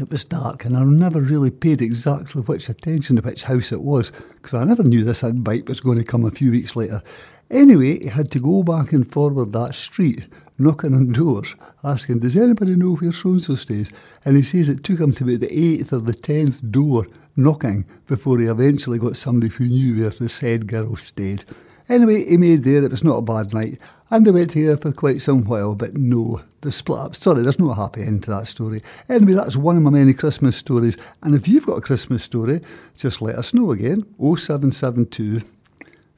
[0.00, 3.82] it was dark and I never really paid exactly which attention to which house it
[3.82, 7.02] was, because I never knew this bike was going to come a few weeks later.
[7.50, 10.24] Anyway, he had to go back and forward that street,
[10.62, 13.90] knocking on doors, asking, Does anybody know where so and so stays?
[14.24, 17.06] And he says it took him to about the eighth or the tenth door
[17.36, 21.44] knocking before he eventually got somebody who knew where the said girl stayed.
[21.88, 23.78] Anyway, he made there, it was not a bad night,
[24.10, 27.16] and they went together for quite some while, but no, they split up.
[27.16, 28.82] Sorry, there's no happy end to that story.
[29.08, 32.60] Anyway, that's one of my many Christmas stories, and if you've got a Christmas story,
[32.96, 35.40] just let us know again 0772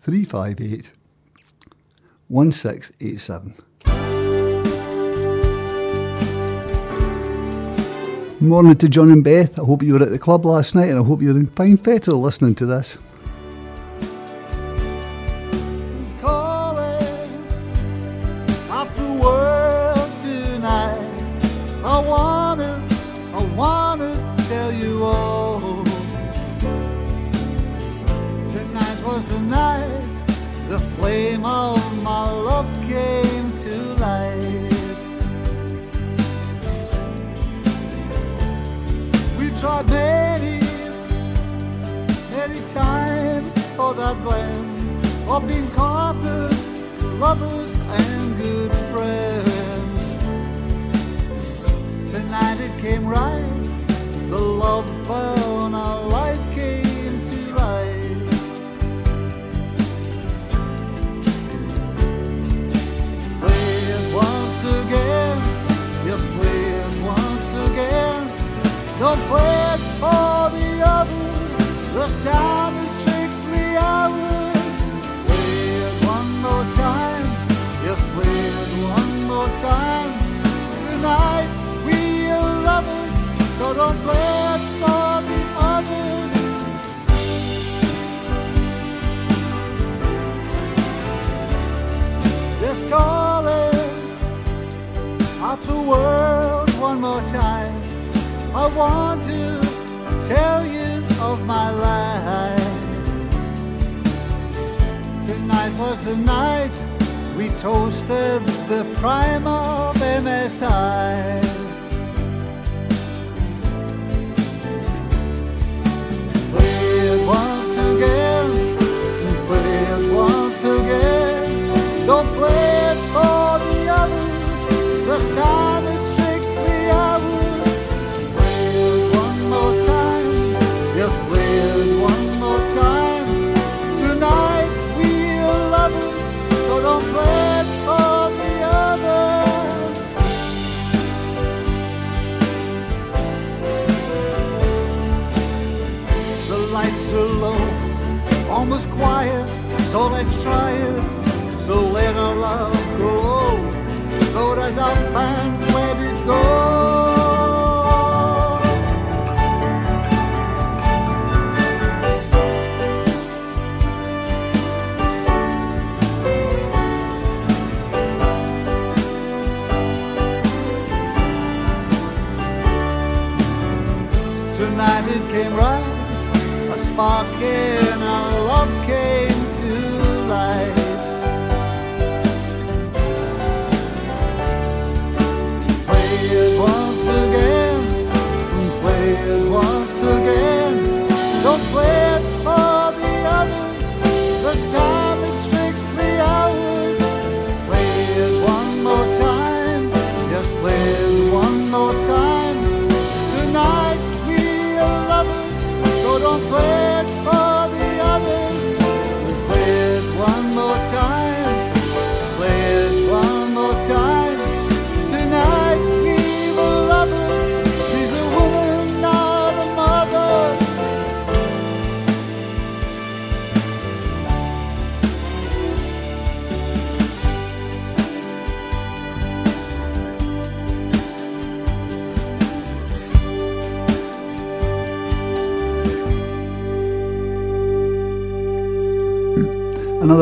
[0.01, 0.91] 358
[2.29, 3.55] 1687.
[8.45, 9.59] Good morning to John and Beth.
[9.59, 11.79] I hope you were at the club last night and I hope you're in fine
[11.79, 12.99] fettle listening to this.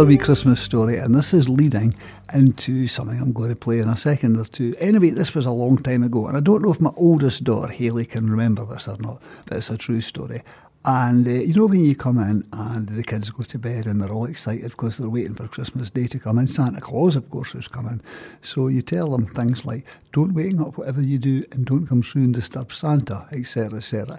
[0.02, 1.94] Another wee Christmas story, and this is leading
[2.34, 4.74] into something I'm going to play in a second or two.
[4.80, 7.70] Anyway, this was a long time ago, and I don't know if my oldest daughter,
[7.70, 10.42] Haley, can remember this or not, but it's a true story.
[10.84, 14.02] And uh, you know, when you come in and the kids go to bed and
[14.02, 17.30] they're all excited because they're waiting for Christmas Day to come in, Santa Claus, of
[17.30, 18.00] course, is coming.
[18.40, 22.02] So you tell them things like, don't wake up whatever you do and don't come
[22.02, 24.18] soon, disturb Santa, etc., etc.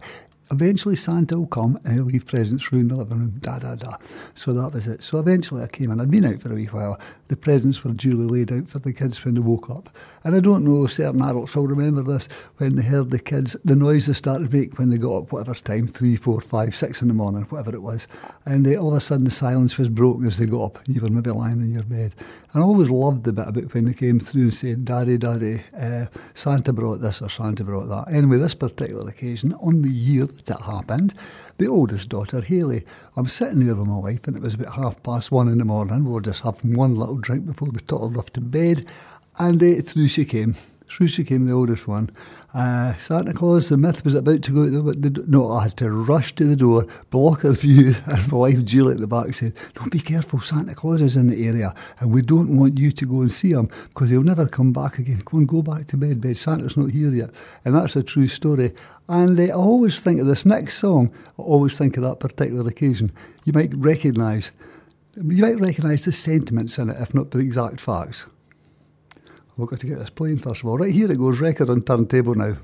[0.54, 3.74] Eventually, Santa will come and he'll leave presents through in the living room, da da
[3.74, 3.98] da.
[4.36, 5.02] So that was it.
[5.02, 6.00] So eventually, I came in.
[6.00, 7.00] I'd been out for a wee while.
[7.30, 9.90] The presents were duly laid out for the kids when they woke up.
[10.24, 13.76] And I don't know, certain adults will remember this when they heard the kids, the
[13.76, 17.02] noise they started to make when they got up, whatever time, three, four, five, six
[17.02, 18.08] in the morning, whatever it was.
[18.46, 20.80] And uh, all of a sudden, the silence was broken as they got up.
[20.88, 22.14] You were maybe lying in your bed.
[22.54, 25.62] And I always loved the bit about when they came through and said, Daddy, Daddy,
[25.76, 26.06] uh,
[26.36, 28.14] Santa brought this or Santa brought that.
[28.14, 31.14] Anyway, this particular occasion, on the year that happened,
[31.58, 32.84] the oldest daughter, Haley,
[33.16, 35.66] I'm sitting there with my wife, and it was about half past one in the
[35.66, 36.06] morning.
[36.06, 38.88] We were just having one little drink before we toddled off to bed.
[39.38, 40.56] And uh, through she came,
[40.88, 42.10] Through she came, the oldest one.
[42.54, 45.78] Uh, Santa Claus, the myth was about to go out the, the No, I had
[45.78, 49.34] to rush to the door, block her view, and my wife Julie at the back
[49.34, 52.92] said, No, be careful, Santa Claus is in the area, and we don't want you
[52.92, 55.24] to go and see him because he'll never come back again.
[55.26, 56.38] Go and go back to bed, bed.
[56.38, 57.32] Santa's not here yet.
[57.66, 58.74] And that's a true story.
[59.10, 63.12] And I always think of this next song, I always think of that particular occasion.
[63.46, 64.52] You might recognise
[65.16, 68.26] you might recognise the sentiments in it, if not the exact facts.
[69.58, 70.78] We've got to get this playing first of all.
[70.78, 72.58] Right here it goes, record on turntable now.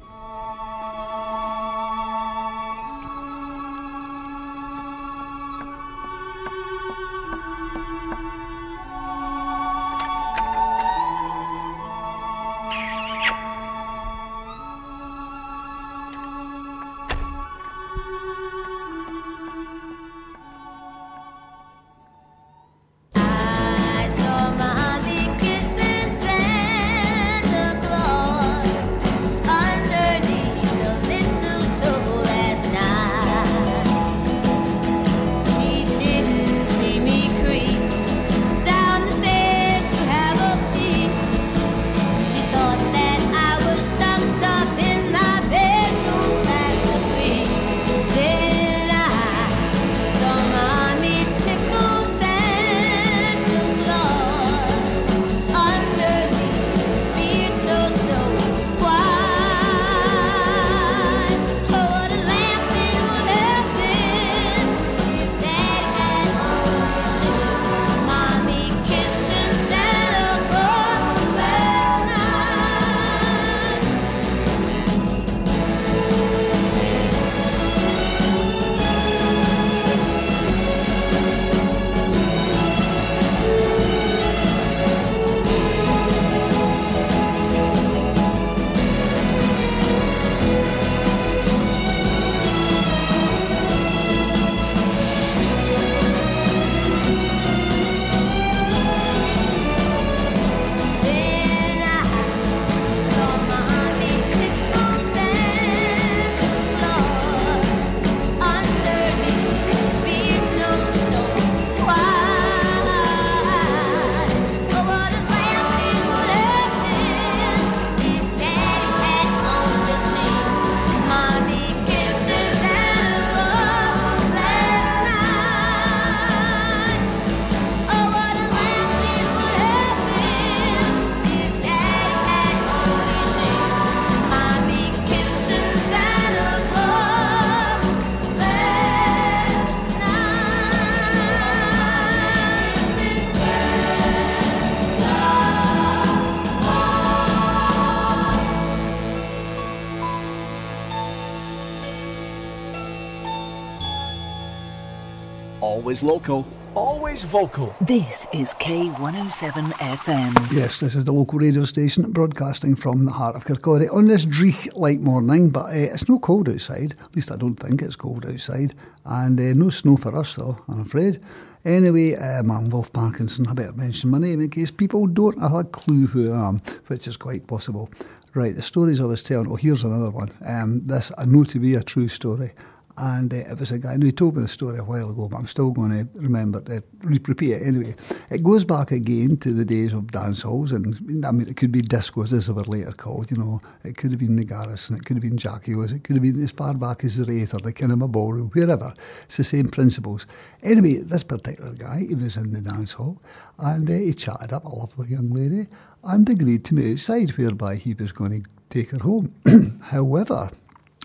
[156.28, 157.76] Always always vocal.
[157.82, 160.52] This is K107 FM.
[160.52, 164.26] Yes, this is the local radio station broadcasting from the heart of Kirkcaldy on this
[164.26, 166.94] dreich like morning, but uh, it's no cold outside.
[167.04, 168.76] At least I don't think it's cold outside.
[169.06, 171.20] And uh, no snow for us, though, I'm afraid.
[171.66, 173.48] Anyway, um, I'm Wolf Parkinson.
[173.48, 176.60] I better mention my name in case people don't have a clue who I am,
[176.88, 177.90] which is quite possible.
[178.36, 179.52] Right, the stories I was telling.
[179.52, 180.32] Oh, here's another one.
[180.46, 182.52] Um, this I know to be a true story.
[183.02, 185.30] And uh, it was a guy, and he told me the story a while ago,
[185.30, 187.96] but I'm still going to remember to repeat it anyway.
[188.30, 191.72] It goes back again to the days of dance halls, and I mean, it could
[191.72, 193.62] be discos, as they were later called, you know.
[193.86, 196.24] It could have been the Garrison, it could have been Jackie O's, it could have
[196.24, 198.94] been as far back as the Raith or the Kinema Ballroom, wherever.
[199.24, 200.28] It's the same principles.
[200.62, 203.22] Anyway, this particular guy, he was in the dance hall,
[203.60, 205.70] and uh, he chatted up a lovely young lady
[206.04, 209.34] and agreed to meet outside, whereby he was going to take her home.
[209.84, 210.50] However,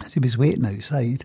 [0.03, 1.25] as he was waiting outside,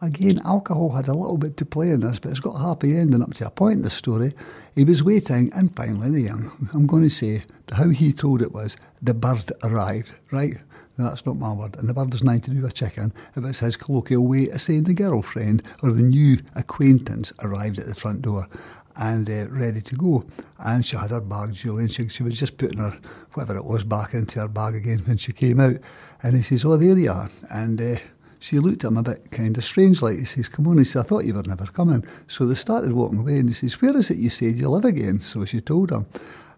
[0.00, 2.96] again, alcohol had a little bit to play in this, but it's got a happy
[2.96, 4.32] ending up to a point in the story.
[4.74, 7.42] He was waiting, and finally, the young, I'm going to say,
[7.72, 10.56] how he told it was, the bird arrived, right?
[10.96, 11.76] Now, that's not my word.
[11.76, 13.12] And the bird has nothing to do with chicken.
[13.36, 17.86] If it's his colloquial way of saying the girlfriend or the new acquaintance arrived at
[17.86, 18.48] the front door
[18.96, 20.24] and uh, ready to go.
[20.58, 22.98] And she had her bag, Julie, and she, she was just putting her,
[23.34, 25.76] whatever it was, back into her bag again when she came out.
[26.22, 27.30] And he says, Oh, there you are.
[27.48, 27.98] And uh,
[28.40, 30.18] she looked at him a bit kind of strange like.
[30.18, 30.78] He says, Come on.
[30.78, 32.04] He I thought you were never coming.
[32.26, 33.38] So they started walking away.
[33.38, 35.20] And he says, Where is it you said you live again?
[35.20, 36.06] So she told him.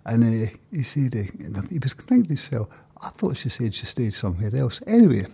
[0.04, 2.68] And uh, he said, uh, he was thinking to himself,
[3.02, 4.82] I thought she said she stayed somewhere else.
[4.86, 5.26] Anyway,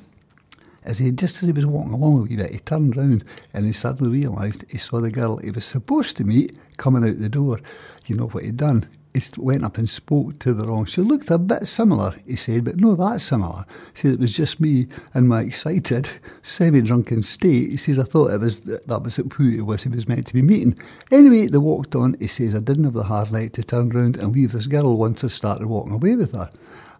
[0.84, 3.66] as he just as he was walking along a wee bit, he turned round and
[3.66, 7.28] he suddenly realised he saw the girl he was supposed to meet coming out the
[7.28, 7.60] door.
[8.06, 8.88] You know what he'd done?
[9.16, 10.84] He went up and spoke to the wrong.
[10.84, 13.64] She looked a bit similar, he said, but no, that's similar.
[13.94, 16.08] He said it was just me in my excited,
[16.42, 17.70] semi-drunken state.
[17.70, 20.34] He says I thought it was that was who it was he was meant to
[20.34, 20.78] be meeting.
[21.10, 22.16] Anyway, they walked on.
[22.20, 24.96] He says I didn't have the hard night to turn round and leave this girl
[24.96, 26.50] once I started walking away with her.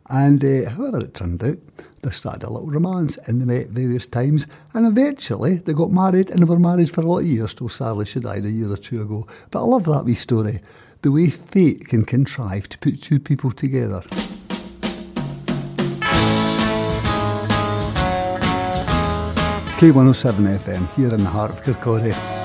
[0.09, 1.59] And uh, however it turned out,
[2.03, 6.31] they started a little romance and they met various times and eventually they got married
[6.31, 8.71] and they were married for a lot of years till sadly she died a year
[8.71, 9.27] or two ago.
[9.51, 10.61] But I love that wee story.
[11.07, 14.01] The way fate can contrive to put two people together.
[19.79, 22.36] K107 FM here in the heart of Kirkcaldy.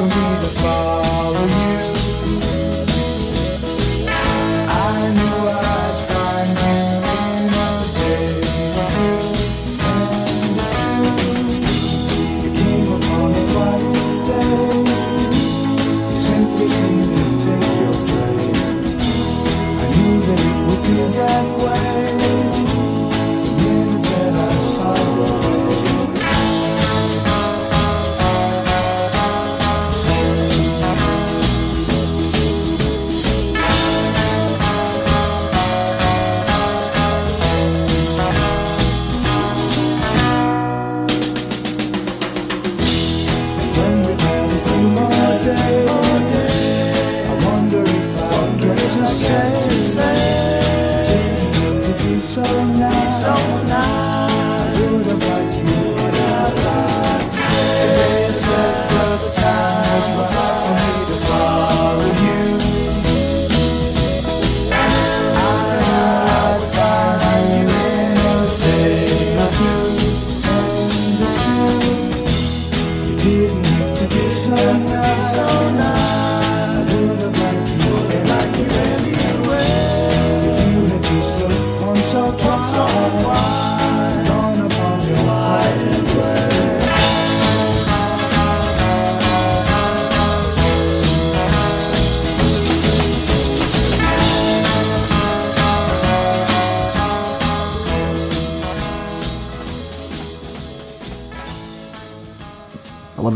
[0.00, 1.19] For me to follow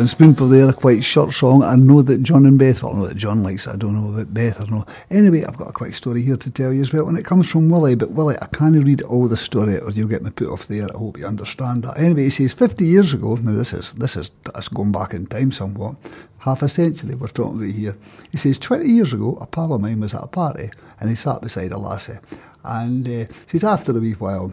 [0.05, 1.63] Lovin' Spoonful there, a quite short song.
[1.63, 3.71] I know that John and Beth, well, I know that John likes it.
[3.71, 4.85] I don't know about Beth or no.
[5.09, 7.49] Anyway, I've got a quick story here to tell you as well, and it comes
[7.49, 7.95] from Willie.
[7.95, 10.89] But Willie, I can't read all the story, or you'll get me put off there.
[10.95, 11.97] I hope you understand that.
[11.97, 13.37] Anyway, he says 50 years ago.
[13.37, 15.97] Now this is this is that's going back in time somewhat.
[16.41, 17.97] Half a century we're talking about here.
[18.31, 20.69] He says 20 years ago, a pal of mine was at a party,
[21.01, 22.19] and he sat beside a lassie,
[22.63, 24.53] and uh, says after a wee while,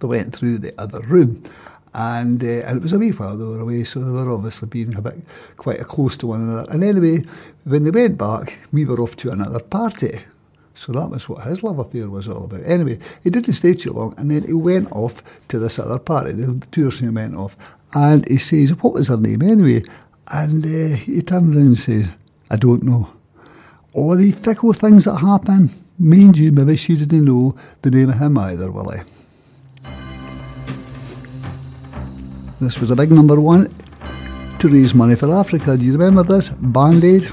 [0.00, 1.42] they went through the other room.
[1.98, 4.68] And, uh, and it was a wee while they were away, so they were obviously
[4.68, 5.16] being a bit
[5.56, 6.70] quite close to one another.
[6.70, 7.24] And anyway,
[7.64, 10.20] when they went back, we were off to another party.
[10.74, 12.60] So that was what his love affair was all about.
[12.66, 16.32] Anyway, he didn't stay too long, and then he went off to this other party.
[16.32, 17.56] The two three went off,
[17.94, 19.82] and he says, "What was her name anyway?"
[20.28, 22.10] And uh, he turned around and says,
[22.50, 23.08] "I don't know."
[23.94, 25.70] All the fickle things that happen.
[25.98, 29.00] Mind you, maybe she didn't know the name of him either, Willie.
[32.58, 33.74] This was a big number one
[34.60, 35.76] to raise money for Africa.
[35.76, 36.48] Do you remember this?
[36.48, 37.30] Band Aid.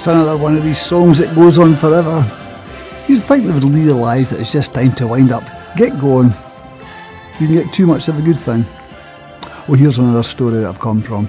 [0.00, 2.24] Oh, it's another one of these songs that goes on forever.
[3.06, 5.44] You'd think they would realise that it's just time to wind up.
[5.76, 6.32] Get going.
[7.38, 8.64] You can get too much of a good thing.
[9.68, 11.28] Well, here's another story that I've come from.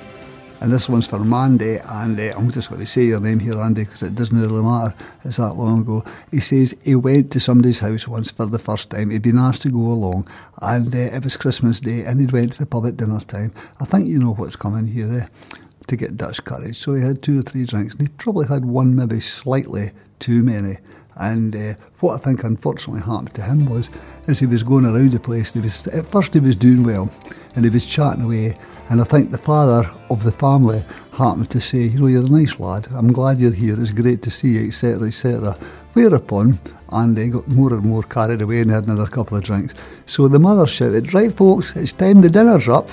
[0.61, 3.59] And this one's for Mandy, and uh, I'm just going to say your name here,
[3.59, 4.95] Andy, because it doesn't really matter.
[5.25, 6.05] It's that long ago.
[6.31, 9.09] He says he went to somebody's house once for the first time.
[9.09, 10.29] He'd been asked to go along,
[10.61, 13.53] and uh, it was Christmas Day, and he'd went to the pub at dinner time.
[13.81, 15.57] I think you know what's coming here, eh?
[15.91, 16.77] To get Dutch courage.
[16.77, 20.41] So he had two or three drinks, and he probably had one, maybe slightly too
[20.41, 20.77] many.
[21.17, 23.89] And uh, what I think unfortunately happened to him was,
[24.25, 27.11] as he was going around the place, he was at first he was doing well,
[27.57, 28.55] and he was chatting away.
[28.89, 30.81] And I think the father of the family
[31.11, 32.87] happened to say, you know, you're a nice lad.
[32.91, 33.77] I'm glad you're here.
[33.77, 35.57] It's great to see you, etc., etc.
[35.91, 36.57] Whereupon
[36.93, 39.73] Andy got more and more carried away and had another couple of drinks.
[40.05, 42.89] So the mother shouted, "Right, folks, it's time the dinner's up."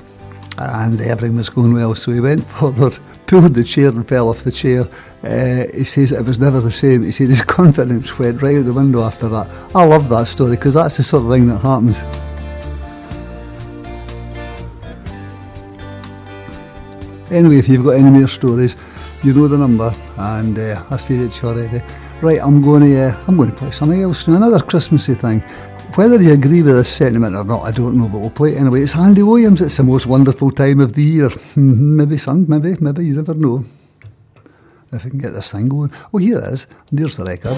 [0.59, 1.95] And everything was going well.
[1.95, 4.89] So he went forward, pulled the chair and fell off the chair.
[5.23, 7.05] Uh, he says it was never the same.
[7.05, 9.49] He said his confidence went right out the window after that.
[9.75, 12.01] I love that story because that's the sort of thing that happens.
[17.31, 18.75] Anyway, if you've got any more stories,
[19.23, 21.83] you know the number, and uh, I said it already.
[22.23, 25.43] Right, I'm going to uh, I'm going to play something else now, another Christmassy thing.
[25.95, 28.59] Whether you agree with this sentiment or not, I don't know, but we'll play it
[28.59, 28.83] anyway.
[28.83, 29.61] It's Andy Williams.
[29.61, 31.31] It's the most wonderful time of the year.
[31.57, 33.65] Maybe, son, maybe, maybe, you never know.
[34.93, 35.91] If we can get this thing going.
[36.15, 36.67] Oh, here it is.
[36.93, 37.57] There's the record.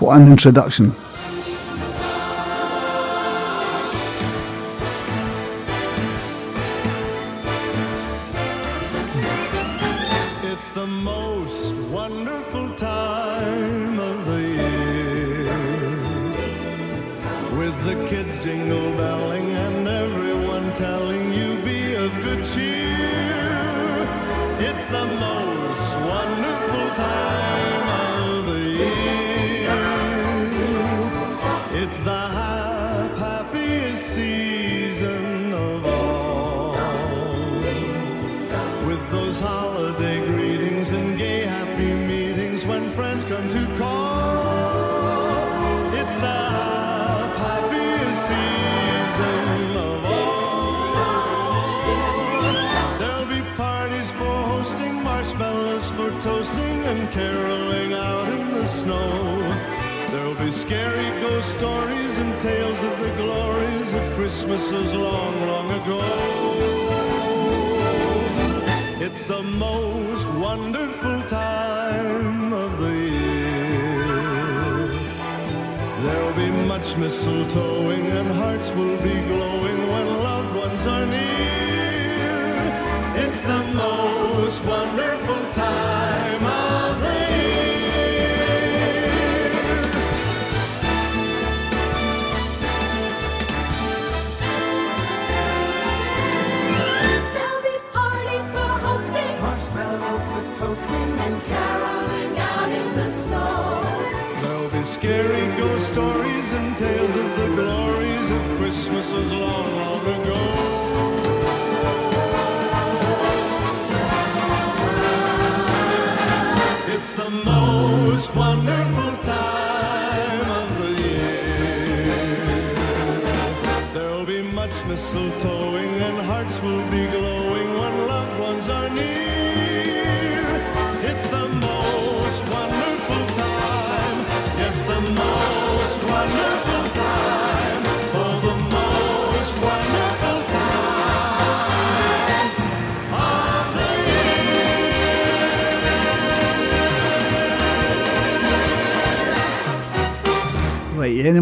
[0.00, 0.92] What an introduction.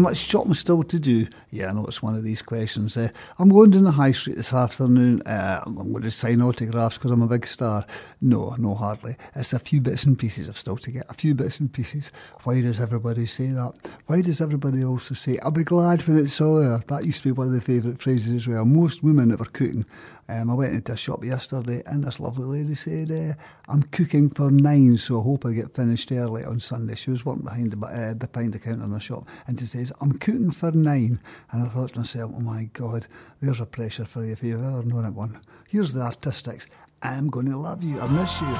[0.09, 1.27] Much shopping still to do?
[1.51, 2.97] Yeah, I know it's one of these questions.
[2.97, 5.21] Uh, I'm going down the high street this afternoon.
[5.21, 7.85] Uh, I'm going to sign autographs because I'm a big star.
[8.19, 9.15] No, no, hardly.
[9.35, 11.05] It's a few bits and pieces I've still to get.
[11.09, 12.11] A few bits and pieces.
[12.43, 13.73] Why does everybody say that?
[14.07, 16.81] Why does everybody also say, I'll be glad when it's over?
[16.87, 18.65] That used to be one of the favourite phrases as well.
[18.65, 19.85] Most women that were cooking.
[20.27, 23.33] Um, I went into a shop yesterday and this lovely lady said, uh,
[23.69, 26.95] I'm cooking for nine, so I hope I get finished early on Sunday.
[26.95, 29.93] She was working behind the, uh, behind the counter in the shop and she says,
[30.01, 31.19] I'm cooking for nine.
[31.51, 33.05] And I thought to myself, oh my God,
[33.43, 35.39] there's a pressure for you if you've ever known it one.
[35.67, 36.65] Here's the artistics.
[37.03, 38.01] I'm going to love you.
[38.01, 38.55] I miss you.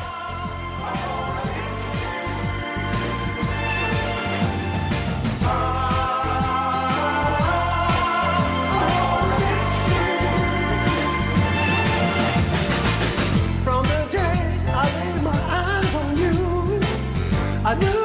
[17.70, 17.99] 아니.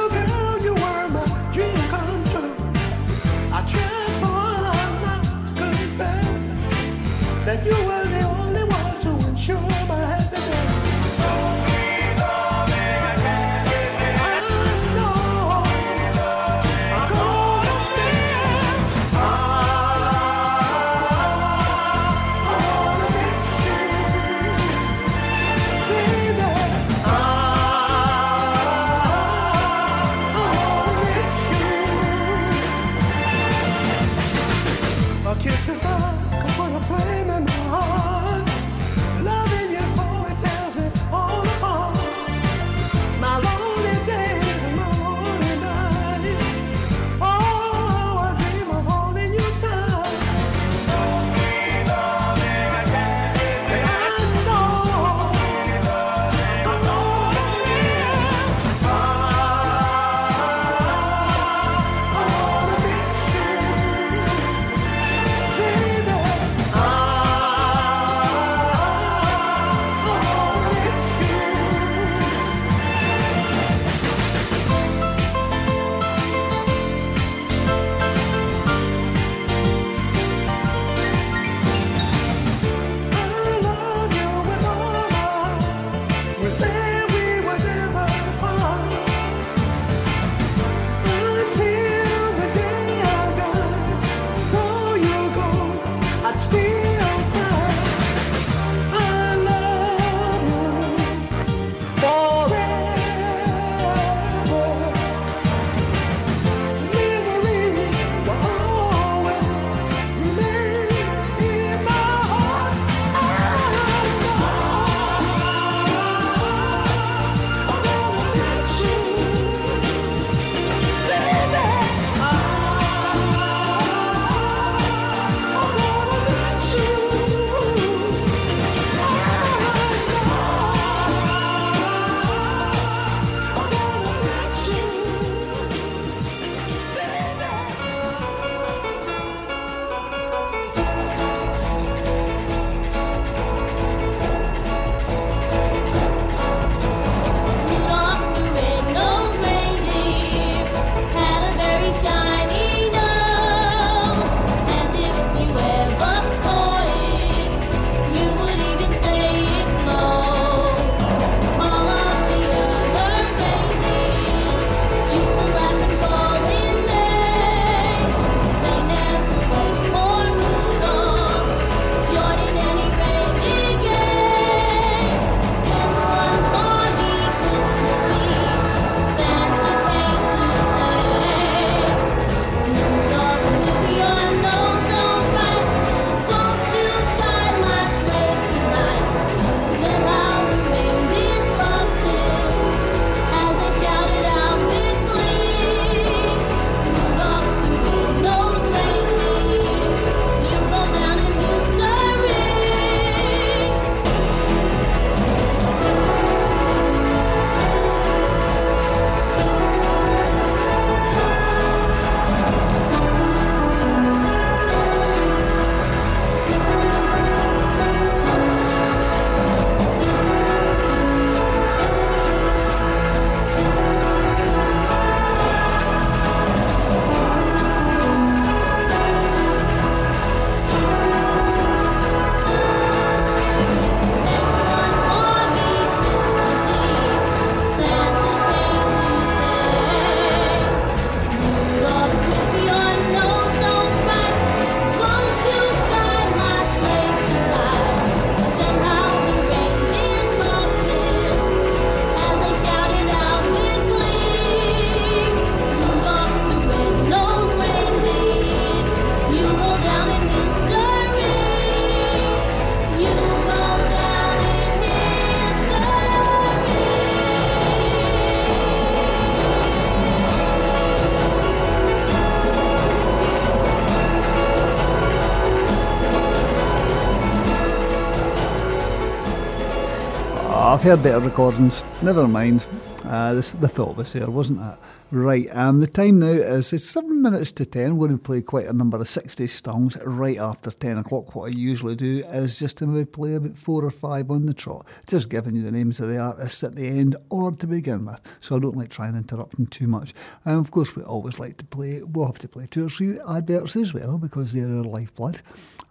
[280.85, 281.83] Heard better recordings.
[282.03, 282.63] Never mind.
[283.05, 284.77] Uh, this, the thought was there, wasn't it?
[285.09, 287.97] Right, um, the time now is it's seven minutes to ten.
[287.97, 291.33] We're going to play quite a number of 60 songs right after 10 o'clock.
[291.33, 294.53] What I usually do is just to maybe play about four or five on the
[294.53, 298.05] trot, just giving you the names of the artists at the end or to begin
[298.05, 298.21] with.
[298.39, 300.13] So I don't like trying to interrupt them too much.
[300.43, 303.19] And of course, we always like to play, we'll have to play two or three
[303.27, 305.41] adverts as well because they're our lifeblood.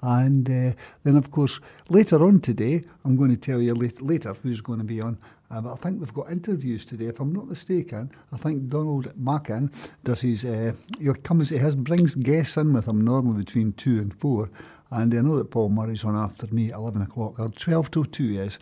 [0.02, 4.34] And uh, then, of course, later on today, I'm going to tell you late, later
[4.42, 5.18] who's going to be on.
[5.50, 8.10] Uh, but I think we've got interviews today, if I'm not mistaken.
[8.32, 9.70] I think Donald Mackin
[10.02, 10.44] does his.
[10.44, 14.50] Uh, he comes, he has brings guests in with him normally between two and four.
[14.90, 18.04] And I know that Paul Murray's on after me at 11 o'clock, or 12 till
[18.04, 18.58] 2 is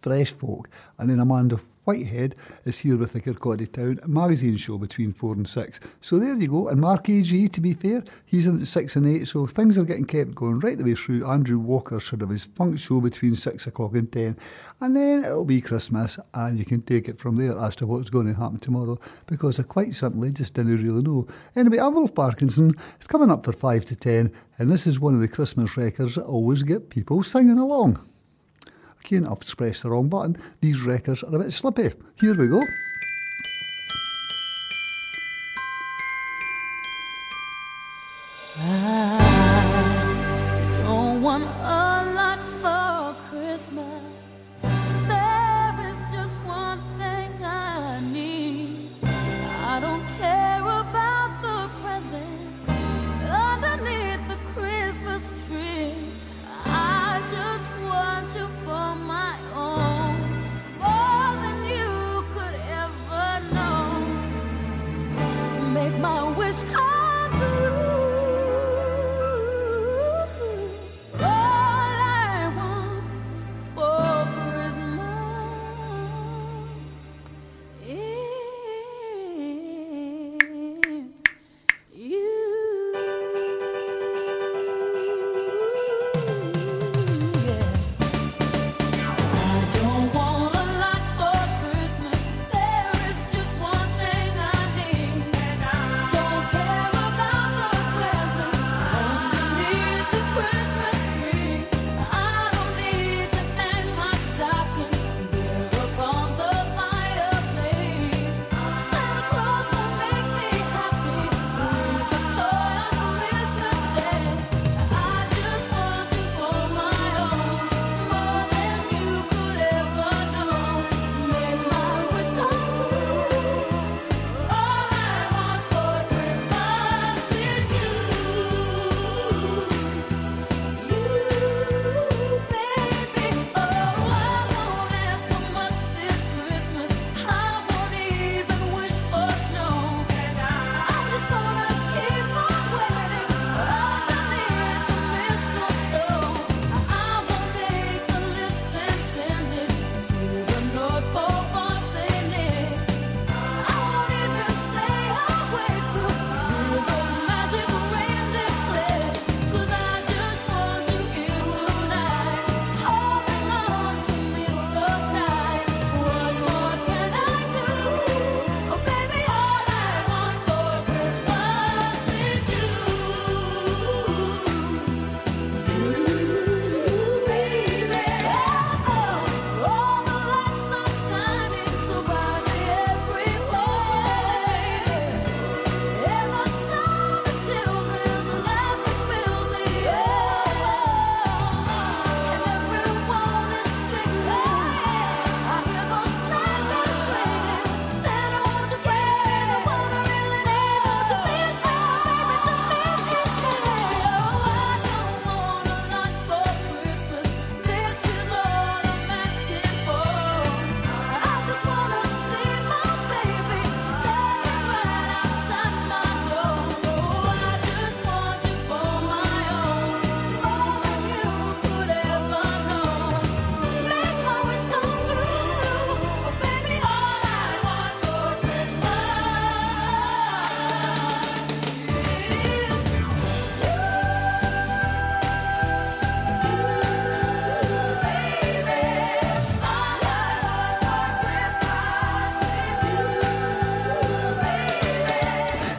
[0.00, 0.68] Fresh Folk.
[0.98, 2.34] And then Amanda Whitehead
[2.64, 5.80] is here with the Kirkcaldy Town magazine show between 4 and 6.
[6.00, 6.66] So there you go.
[6.66, 9.24] And Mark A.G., to be fair, he's in at 6 and 8.
[9.24, 11.24] So things are getting kept going right the way through.
[11.24, 14.36] Andrew Walker should have his funk show between 6 o'clock and 10.
[14.80, 18.10] And then it'll be Christmas, and you can take it from there as to what's
[18.10, 18.98] going to happen tomorrow,
[19.28, 21.28] because I quite simply just didn't really know.
[21.54, 22.74] Anyway, I'm Wolf Parkinson.
[22.96, 26.16] It's coming up for 5 to 10, and this is one of the Christmas records
[26.16, 28.04] that always get people singing along.
[29.06, 30.36] I can't have pressed the wrong button.
[30.60, 31.92] These records are a bit slippy.
[32.18, 32.60] Here we go.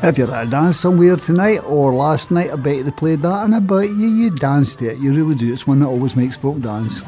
[0.07, 3.43] If you're at a dance somewhere tonight or last night, I bet they played that,
[3.43, 4.99] and I bet you you danced to it.
[4.99, 5.51] You really do.
[5.51, 7.01] It's one that always makes folk dance.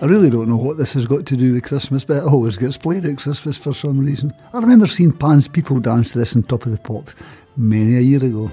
[0.00, 2.56] I really don't know what this has got to do with Christmas, but it always
[2.56, 4.32] gets played at Christmas for some reason.
[4.54, 7.10] I remember seeing Pan's people dance to this on Top of the Pop
[7.58, 8.50] many a year ago.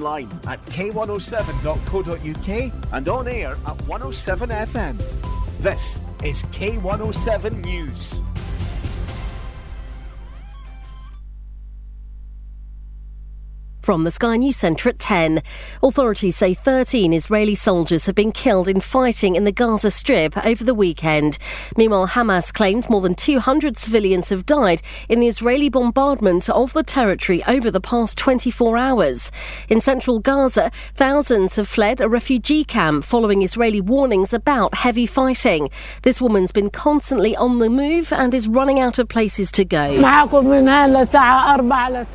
[0.00, 4.96] Online at k107.co.uk and on air at 107FM.
[5.58, 8.22] This is K107 News.
[13.90, 15.42] From the Sky News Centre at 10.
[15.82, 20.62] Authorities say 13 Israeli soldiers have been killed in fighting in the Gaza Strip over
[20.62, 21.38] the weekend.
[21.76, 26.84] Meanwhile, Hamas claimed more than 200 civilians have died in the Israeli bombardment of the
[26.84, 29.32] territory over the past 24 hours.
[29.68, 35.68] In central Gaza, thousands have fled a refugee camp following Israeli warnings about heavy fighting.
[36.02, 39.96] This woman's been constantly on the move and is running out of places to go.
[39.96, 40.02] The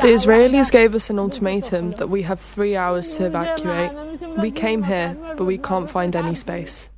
[0.07, 3.91] Israelis gave us an ultimatum that we have three hours to evacuate.
[4.37, 6.89] We came here, but we can't find any space.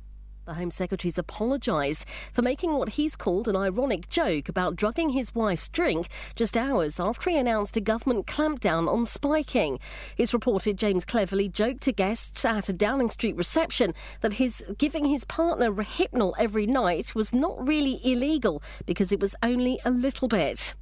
[0.48, 5.34] The Home Secretary's apologised for making what he's called an ironic joke about drugging his
[5.34, 9.78] wife's drink just hours after he announced a government clampdown on spiking.
[10.16, 13.92] It's reported James Cleverly joked to guests at a Downing Street reception
[14.22, 19.36] that his giving his partner Hypnol every night was not really illegal because it was
[19.42, 20.74] only a little bit.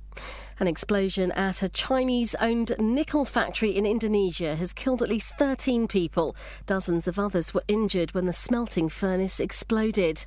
[0.59, 5.87] An explosion at a Chinese owned nickel factory in Indonesia has killed at least 13
[5.87, 6.35] people.
[6.65, 10.25] Dozens of others were injured when the smelting furnace exploded.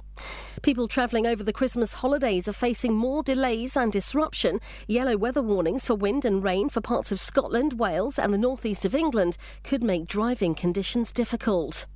[0.62, 4.60] People travelling over the Christmas holidays are facing more delays and disruption.
[4.88, 8.86] Yellow weather warnings for wind and rain for parts of Scotland, Wales, and the northeast
[8.86, 11.88] of England could make driving conditions difficult.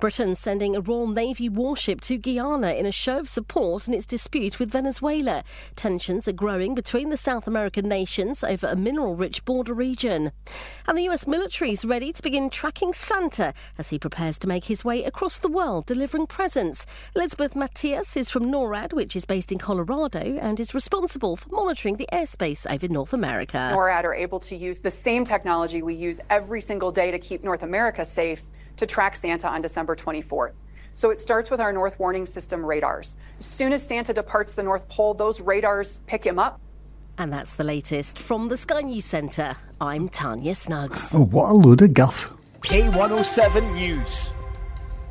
[0.00, 4.06] Britain sending a Royal Navy warship to Guyana in a show of support in its
[4.06, 5.44] dispute with Venezuela.
[5.76, 10.32] Tensions are growing between the South American nations over a mineral rich border region.
[10.88, 14.64] And the US military is ready to begin tracking Santa as he prepares to make
[14.64, 16.86] his way across the world delivering presents.
[17.14, 21.96] Elizabeth Matthias is from NORAD, which is based in Colorado and is responsible for monitoring
[21.96, 23.70] the airspace over North America.
[23.74, 27.44] NORAD are able to use the same technology we use every single day to keep
[27.44, 28.44] North America safe
[28.80, 30.54] to track Santa on December 24th.
[30.94, 33.14] So it starts with our North Warning System radars.
[33.38, 36.60] As soon as Santa departs the North Pole, those radars pick him up.
[37.18, 39.54] And that's the latest from the Sky News Centre.
[39.80, 41.14] I'm Tanya Snuggs.
[41.14, 42.32] Oh, what a load of guff.
[42.62, 44.32] K107 News.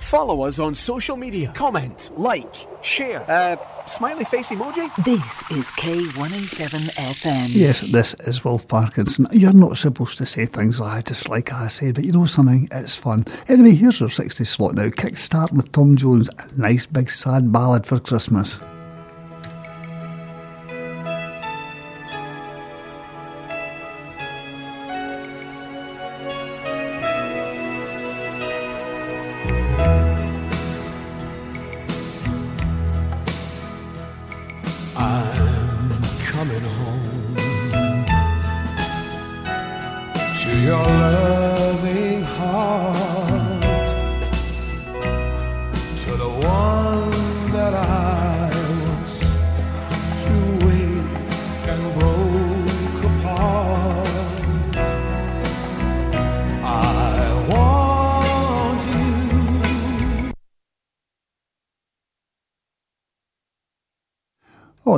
[0.10, 1.52] Follow us on social media.
[1.54, 3.30] Comment, like, share.
[3.30, 4.90] Uh, smiley face emoji.
[5.06, 7.50] This is K107 FM.
[7.50, 9.28] Yes, this is Wolf Parkinson.
[9.32, 12.26] You're not supposed to say things like I just like I say, but you know
[12.26, 12.68] something?
[12.72, 13.24] It's fun.
[13.50, 14.88] Anyway, here's our 60 slot now.
[14.88, 16.28] Kickstart with Tom Jones.
[16.40, 18.60] A nice big sad ballad for Christmas.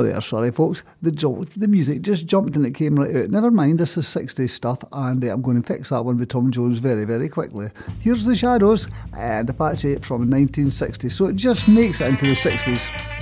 [0.02, 0.82] There, sorry, folks.
[1.00, 3.30] The jo- the music just jumped and it came right out.
[3.30, 6.28] Never mind, this is 60s stuff, and uh, I'm going to fix that one with
[6.28, 7.68] Tom Jones very, very quickly.
[8.00, 13.21] Here's The Shadows and Apache from 1960, so it just makes it into the 60s.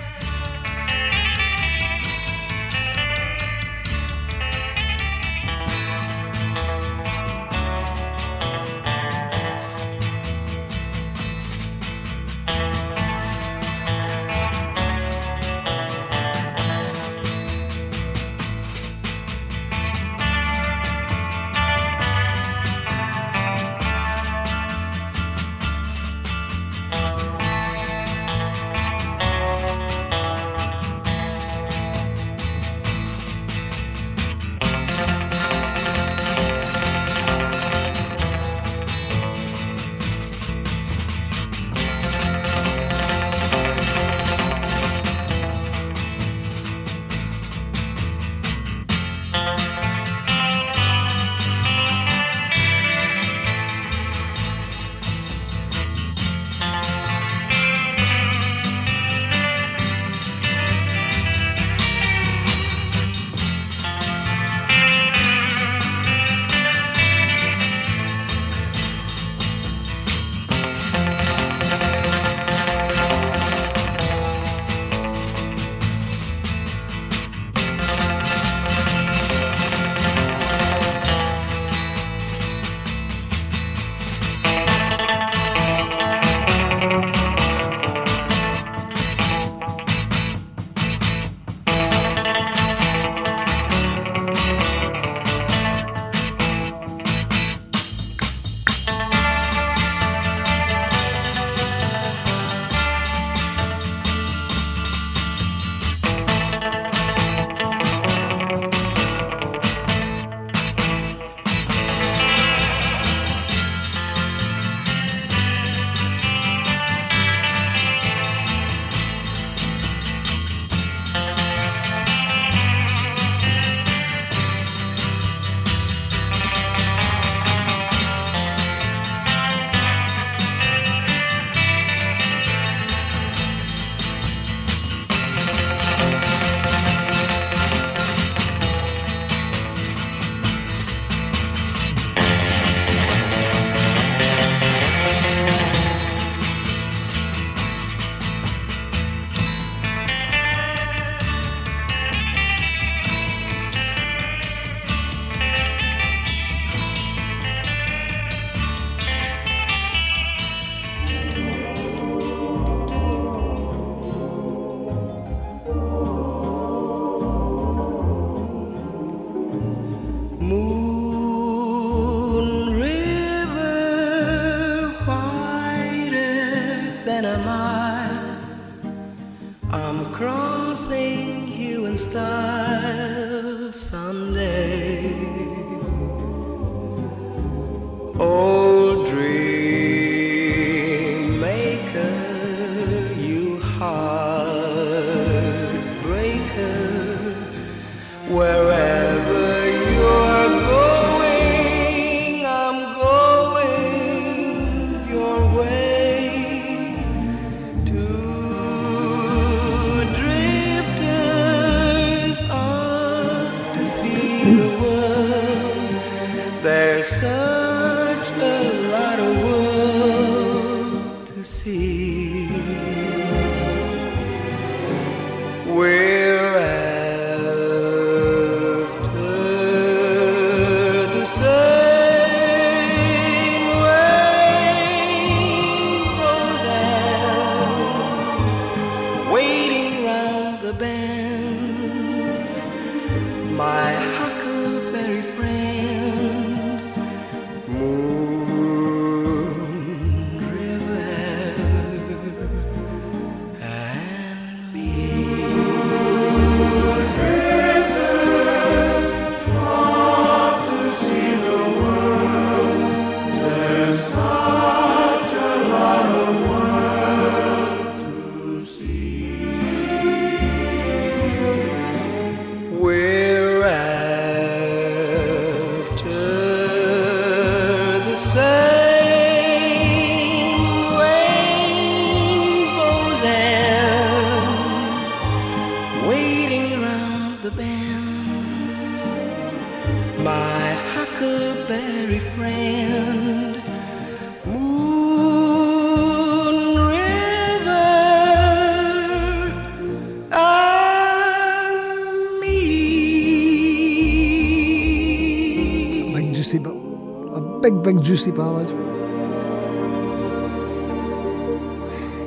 [308.28, 308.68] Ballad.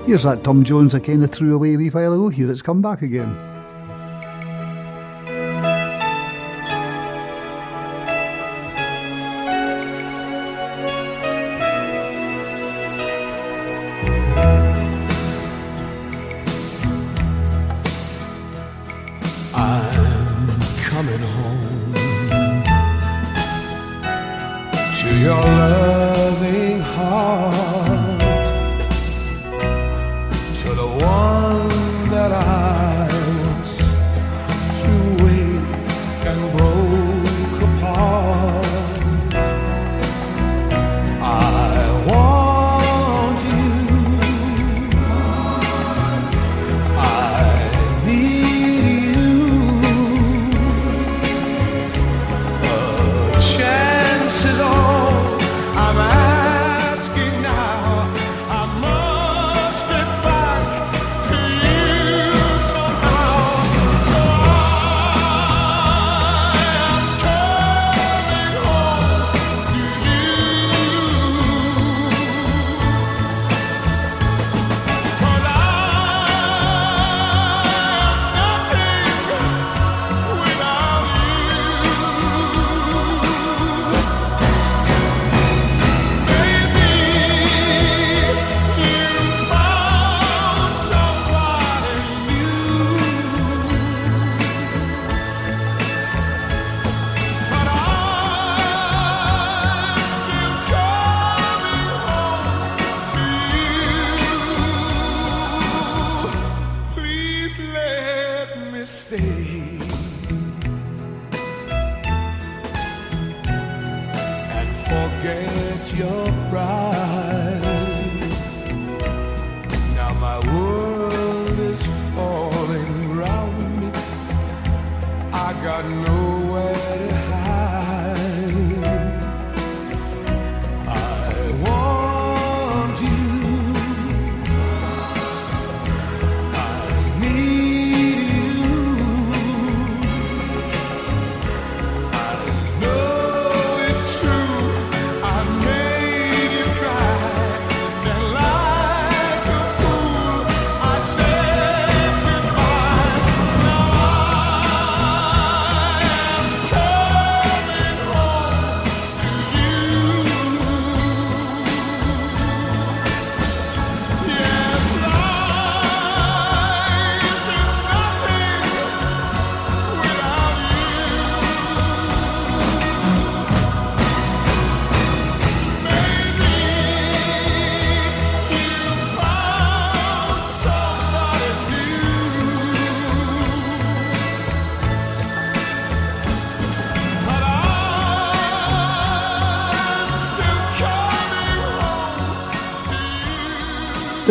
[0.07, 2.29] Here's that Tom Jones I kind of threw away a wee while ago.
[2.29, 3.52] Here it's come back again.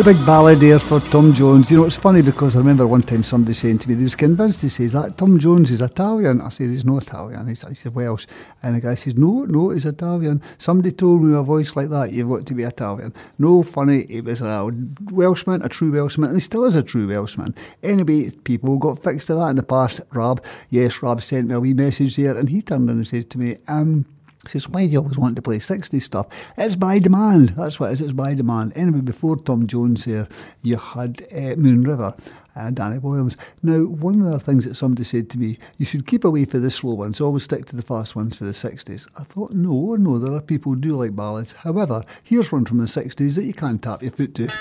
[0.03, 1.71] The big ballad there for Tom Jones.
[1.71, 4.17] You know, it's funny because I remember one time somebody saying to me, they was
[4.17, 6.41] convinced, he says, that Tom Jones is Italian.
[6.41, 7.47] I said, he's not Italian.
[7.47, 8.25] He said, Welsh.
[8.61, 10.41] And the guy says, no, no, he's Italian.
[10.57, 13.13] Somebody told me a voice like that, you've got to be Italian.
[13.39, 14.69] No, funny, he was a
[15.09, 17.55] Welshman, a true Welshman, and he still is a true Welshman.
[17.81, 20.01] Anyway, people got fixed to that in the past.
[20.11, 23.29] Rob, yes, Rob sent me a wee message there, and he turned in and said
[23.29, 24.05] to me, um,
[24.45, 26.27] says, why do you always want to play 60s stuff?
[26.57, 27.49] It's by demand.
[27.49, 28.73] That's what it is, it's by demand.
[28.75, 30.27] Anyway, before Tom Jones there,
[30.61, 32.15] you had uh, Moon River
[32.55, 33.37] and Danny Williams.
[33.61, 36.59] Now, one of the things that somebody said to me, you should keep away for
[36.59, 39.07] the slow ones, always stick to the fast ones for the 60s.
[39.17, 41.53] I thought, no, no, there are people who do like ballads.
[41.53, 44.51] However, here's one from the 60s that you can't tap your foot to.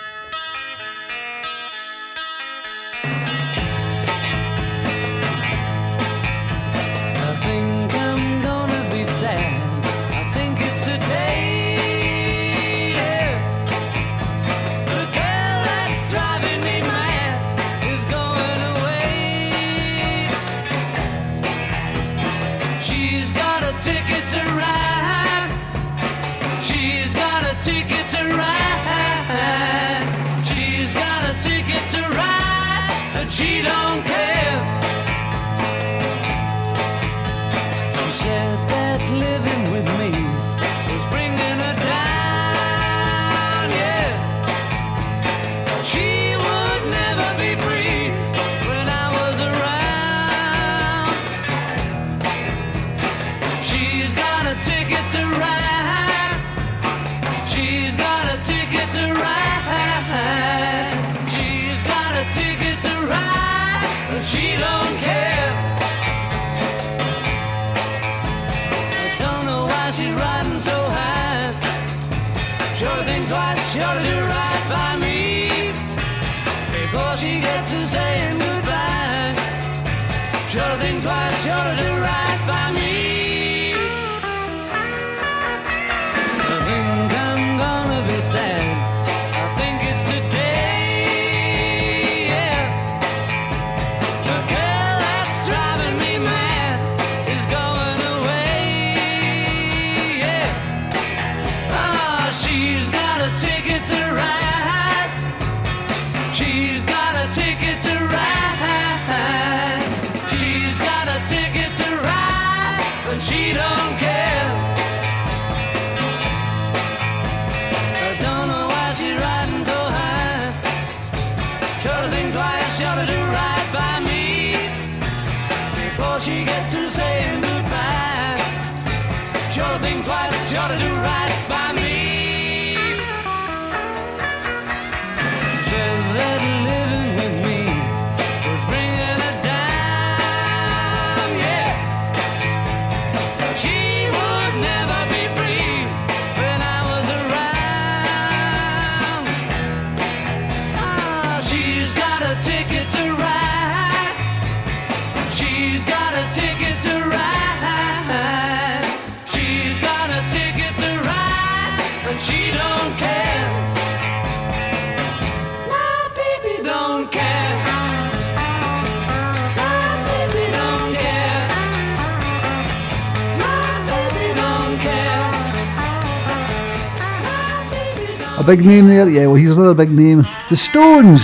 [178.43, 179.09] A big name there?
[179.09, 180.27] Yeah, well, he's another big name.
[180.51, 181.23] The Stones.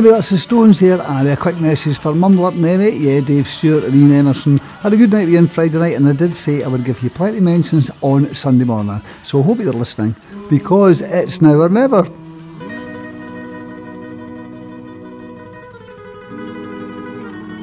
[0.00, 3.46] Anyway, that's the Stones there, and a quick message for Mum and Mary, yeah, Dave
[3.46, 4.56] Stewart and Ian Emerson.
[4.56, 6.86] Had a good night with you on Friday night, and I did say I would
[6.86, 9.02] give you plenty of mentions on Sunday morning.
[9.24, 10.16] So I hope you're listening,
[10.48, 12.04] because it's now or never.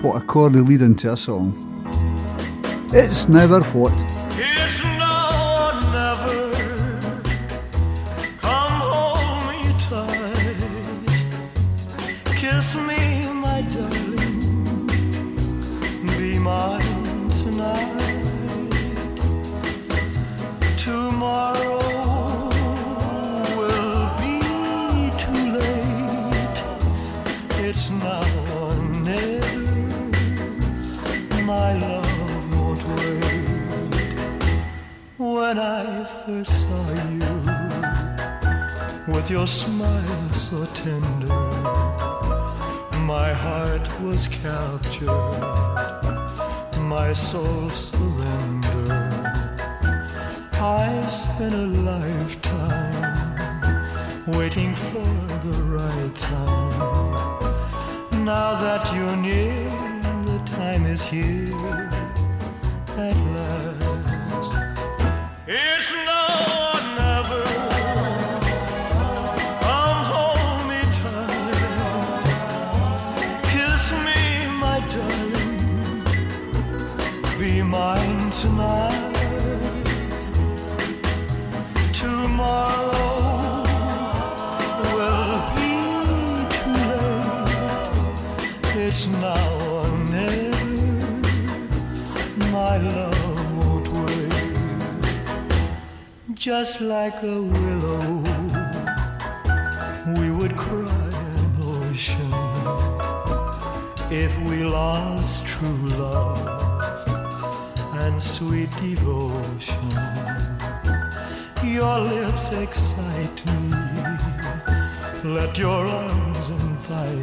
[0.03, 1.56] What a corny lead into a song.
[2.93, 3.99] It's never what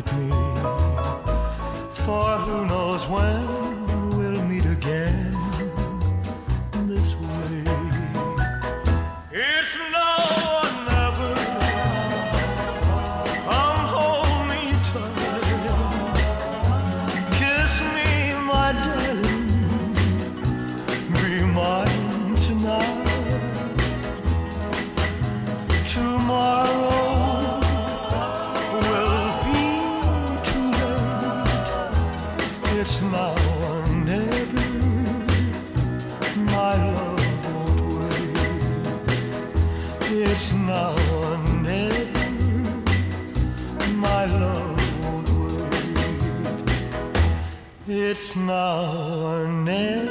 [0.03, 0.54] me.
[48.17, 48.95] It's now
[49.27, 50.04] or never.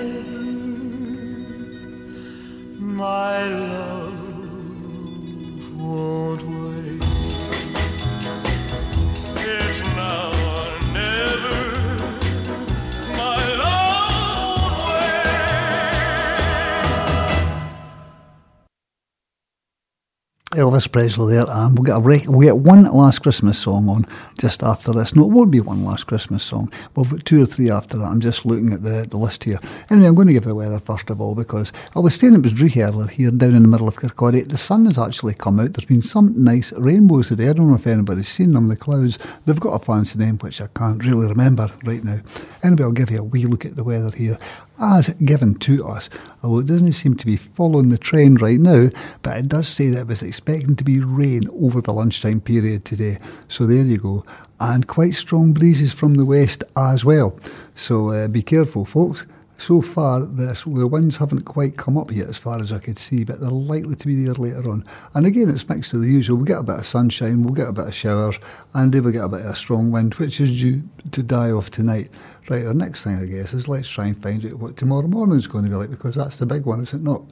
[20.55, 22.27] Elvis Presley there, and we'll get a break.
[22.27, 24.05] We'll get one last Christmas song on
[24.39, 25.15] just after this.
[25.15, 26.71] No, it won't be one last Christmas song.
[26.95, 28.05] We'll two or three after that.
[28.05, 29.59] I'm just looking at the, the list here.
[29.89, 32.43] Anyway, I'm going to give the weather first of all because I was saying it
[32.43, 34.47] was dreary earlier here down in the middle of Kirkcaldy.
[34.47, 35.73] The sun has actually come out.
[35.73, 37.49] There's been some nice rainbows today.
[37.49, 38.67] I don't know if anybody's seen them.
[38.67, 42.19] The clouds, they've got a fancy name which I can't really remember right now.
[42.61, 44.37] Anyway, I'll give you a wee look at the weather here
[44.79, 46.09] as given to us.
[46.41, 48.89] Although it doesn't seem to be following the trend right now,
[49.21, 52.85] but it does say that it was expecting to be rain over the lunchtime period
[52.85, 53.19] today.
[53.47, 54.25] So there you go.
[54.59, 57.37] And quite strong breezes from the west as well.
[57.75, 59.25] So uh, be careful, folks.
[59.57, 62.97] So far, this, the winds haven't quite come up yet as far as I could
[62.97, 64.83] see, but they're likely to be there later on.
[65.13, 66.37] And again, it's mixed to the usual.
[66.37, 68.39] We'll get a bit of sunshine, we'll get a bit of showers,
[68.73, 71.51] and then we'll get a bit of a strong wind, which is due to die
[71.51, 72.11] off tonight.
[72.49, 75.37] Right, the next thing, I guess, is let's try and find out what tomorrow morning
[75.37, 77.23] is going to be like, because that's the big one, is it not?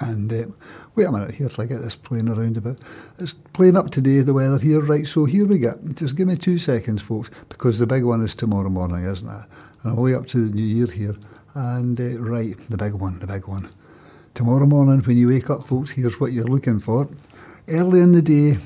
[0.00, 0.46] And uh,
[0.94, 2.78] wait a minute here till I get this playing around a bit.
[3.18, 4.80] It's playing up today, the weather here.
[4.80, 5.78] Right, so here we go.
[5.94, 9.44] Just give me two seconds, folks, because the big one is tomorrow morning, isn't it?
[9.82, 11.16] And I'm way up to the new year here.
[11.54, 13.68] And uh, right, the big one, the big one.
[14.34, 17.08] Tomorrow morning, when you wake up, folks, here's what you're looking for.
[17.68, 18.58] Early in the day,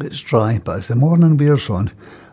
[0.00, 1.92] it's dry, but as the morning wears on,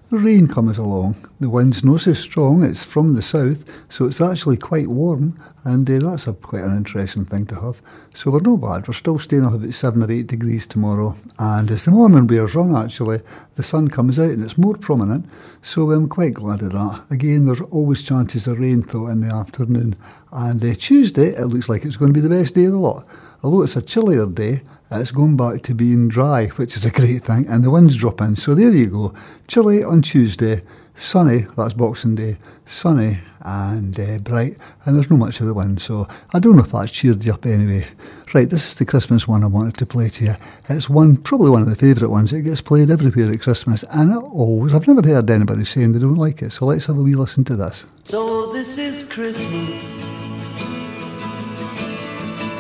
[0.09, 1.15] the rain comes along.
[1.39, 5.89] The wind's not so strong, it's from the south, so it's actually quite warm, and
[5.89, 7.81] uh, that's a, quite an interesting thing to have.
[8.15, 11.69] So we're not bad, we're still staying up about 7 or 8 degrees tomorrow, and
[11.69, 13.21] as the morning wears on, actually,
[13.55, 15.29] the sun comes out and it's more prominent,
[15.61, 17.03] so I'm quite glad of that.
[17.11, 19.95] Again, there's always chances of rain, though, in the afternoon,
[20.31, 22.79] and uh, Tuesday, it looks like it's going to be the best day of the
[22.79, 23.05] lot.
[23.43, 24.61] Although it's a chillier day,
[24.91, 28.21] it's going back to being dry, which is a great thing, and the winds drop
[28.21, 28.35] in.
[28.35, 29.13] So there you go.
[29.47, 30.61] Chilly on Tuesday,
[30.95, 35.81] sunny, that's Boxing Day, sunny and uh, bright, and there's not much of the wind,
[35.81, 37.85] so I don't know if that's cheered you up anyway.
[38.33, 40.35] Right, this is the Christmas one I wanted to play to you.
[40.67, 42.33] It's one, probably one of the favourite ones.
[42.33, 45.99] It gets played everywhere at Christmas, and it always, I've never heard anybody saying they
[45.99, 47.85] don't like it, so let's have a wee listen to this.
[48.03, 50.01] So this is Christmas.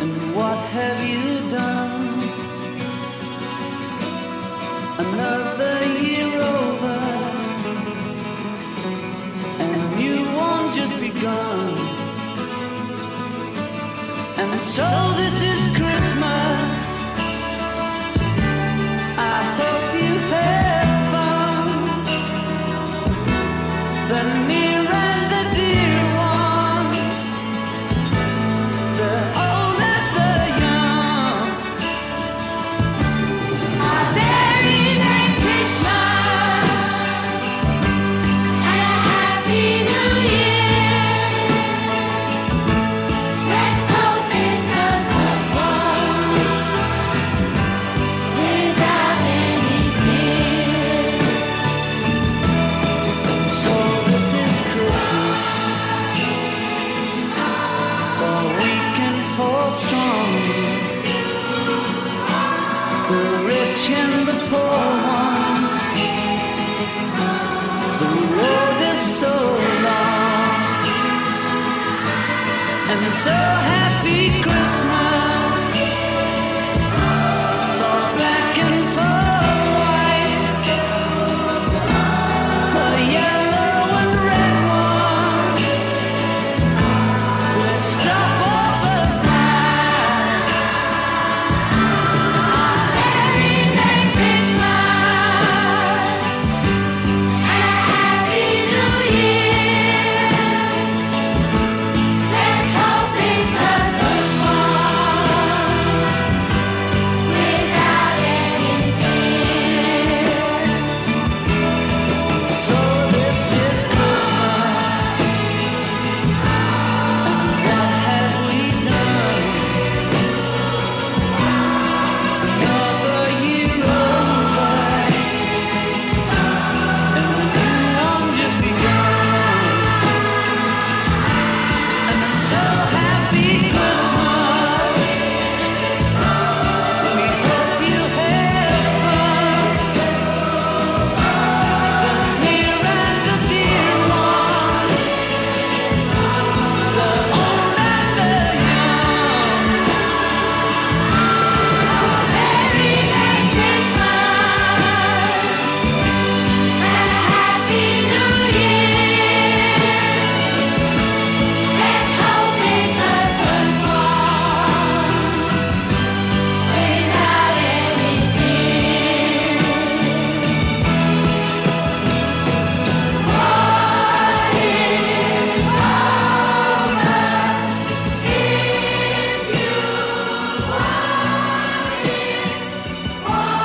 [0.01, 1.38] And what have you
[5.01, 6.97] Another year over.
[9.63, 9.99] And
[10.73, 11.69] just begun.
[14.41, 15.48] And so this is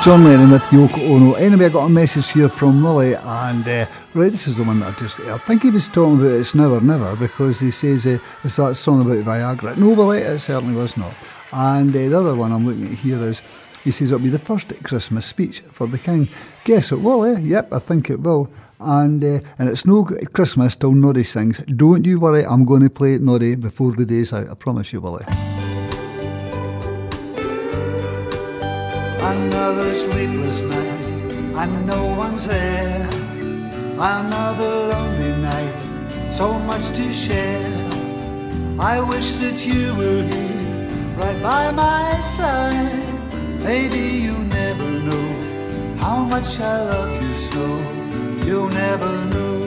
[0.05, 1.33] John Lennon with Yoko Ono.
[1.33, 4.81] Anyway, I got a message here from Willie, and uh, right, this is the one
[4.81, 5.19] that I just.
[5.21, 8.75] I think he was talking about It's Never Never because he says uh, it's that
[8.75, 9.75] song about Viagra.
[9.77, 11.11] No, Willie, it certainly was not.
[11.53, 13.41] And uh, the other one I'm looking at here is
[13.83, 16.29] he says it'll be the first Christmas speech for the King.
[16.65, 17.39] Guess it will, eh?
[17.39, 18.47] Yep, I think it will.
[18.79, 21.57] And uh, and it's no Christmas till Noddy sings.
[21.65, 24.51] Don't you worry, I'm going to play Noddy before the day's out.
[24.51, 25.25] I promise you, Willie.
[29.25, 31.03] Another sleepless night,
[31.61, 33.09] and no one's there.
[33.97, 37.73] Another lonely night, so much to share.
[38.79, 43.01] I wish that you were here, right by my side.
[43.63, 45.27] Maybe you never know
[45.97, 47.65] how much I love you so.
[48.45, 49.57] You'll never know.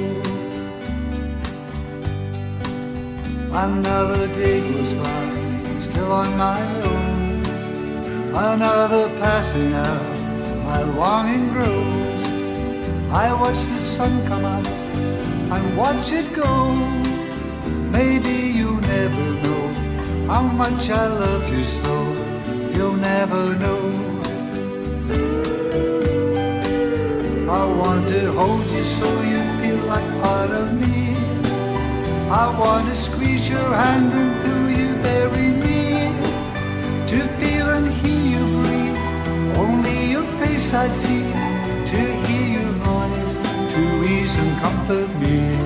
[3.67, 7.08] Another day goes by, still on my own.
[8.35, 10.15] Another passing hour,
[10.65, 12.25] my longing grows.
[13.11, 16.75] I watch the sun come up and watch it go.
[17.91, 19.69] Maybe you never know
[20.27, 21.95] how much I love you so.
[22.75, 23.81] You'll never know.
[27.51, 31.17] I want to hold you so you feel like part of me.
[32.31, 36.13] I want to squeeze your hand and pull you very near.
[37.07, 37.48] To feel
[40.69, 41.23] your I'd see.
[41.91, 43.37] To hear your voice.
[43.73, 45.58] To ease and comfort me.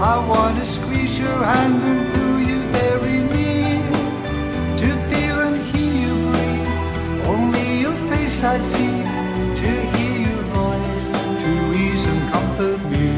[0.00, 3.82] I want to squeeze your hand and pull you very near.
[4.76, 7.26] To feel and hear you breathe.
[7.26, 9.02] Only your face I'd see.
[9.60, 11.06] To hear your voice.
[11.42, 13.08] To ease and comfort me.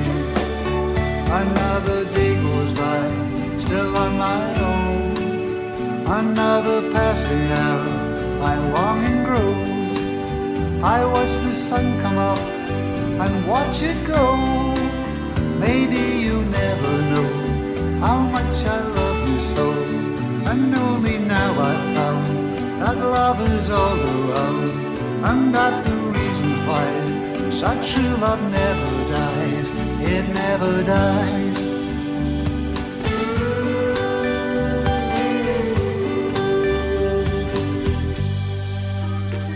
[1.30, 5.16] Another day goes by, still on my own.
[6.06, 7.86] Another passing out,
[8.40, 9.94] my longing grows.
[10.82, 14.74] I watch the sun come up and watch it go.
[15.60, 16.19] Maybe
[16.80, 19.72] never know how much I love you so.
[20.50, 24.70] And only now I found that love is all around.
[25.24, 29.70] And the reason why such true love never dies.
[30.00, 31.58] It never dies.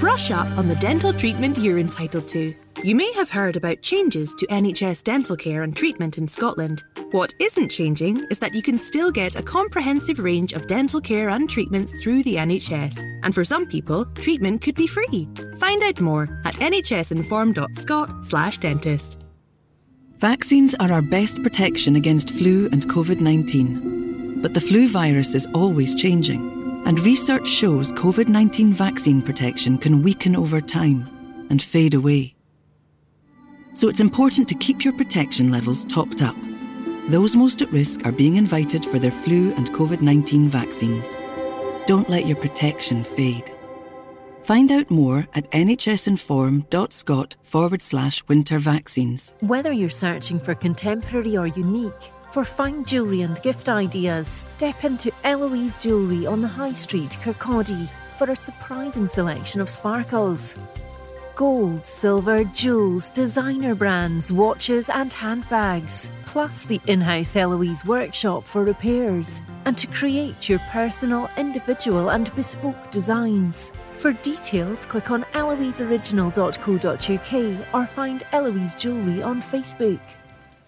[0.00, 2.54] Brush up on the dental treatment you're entitled to.
[2.84, 6.84] You may have heard about changes to NHS dental care and treatment in Scotland.
[7.12, 11.30] What isn't changing is that you can still get a comprehensive range of dental care
[11.30, 13.00] and treatments through the NHS.
[13.22, 15.26] And for some people, treatment could be free.
[15.56, 19.18] Find out more at nhsinform.scot/dentist.
[20.18, 24.42] Vaccines are our best protection against flu and COVID 19.
[24.42, 30.02] But the flu virus is always changing, and research shows COVID 19 vaccine protection can
[30.02, 31.08] weaken over time
[31.48, 32.33] and fade away.
[33.74, 36.36] So it's important to keep your protection levels topped up.
[37.08, 41.16] Those most at risk are being invited for their flu and COVID 19 vaccines.
[41.86, 43.52] Don't let your protection fade.
[44.42, 49.34] Find out more at nhsinform.scot forward slash winter vaccines.
[49.40, 55.12] Whether you're searching for contemporary or unique, for fine jewellery and gift ideas, step into
[55.24, 57.88] Eloise Jewellery on the High Street, Kirkcaldy,
[58.18, 60.56] for a surprising selection of sparkles.
[61.36, 68.62] Gold, silver, jewels, designer brands, watches, and handbags, plus the in house Eloise workshop for
[68.62, 73.72] repairs, and to create your personal, individual, and bespoke designs.
[73.94, 80.00] For details, click on eloiseoriginal.co.uk or find Eloise Jewellery on Facebook.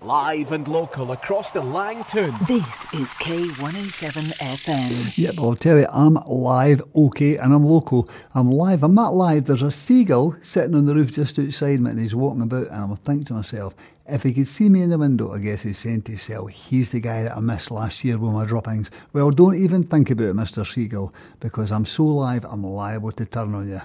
[0.07, 2.39] Live and local across the Lang Toun.
[2.47, 5.19] This is K107 FM.
[5.19, 8.09] Yep, I'll tell you, I'm live, okay, and I'm local.
[8.33, 9.47] I'm live, I'm not live.
[9.47, 12.85] There's a seagull sitting on the roof just outside me and he's walking about, and
[12.85, 13.75] I'm thinking to myself,
[14.07, 16.93] if he could see me in the window, I guess he's saying to himself, he's
[16.93, 18.93] the guy that I missed last year with my droppings.
[19.13, 20.65] Well, don't even think about it, Mr.
[20.65, 23.81] Seagull, because I'm so live, I'm liable to turn on you.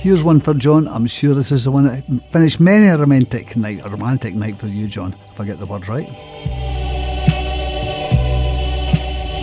[0.00, 0.88] Here's one for John.
[0.88, 4.56] I'm sure this is the one that finished many a romantic night, a romantic night
[4.56, 6.08] for you, John, if I get the word right.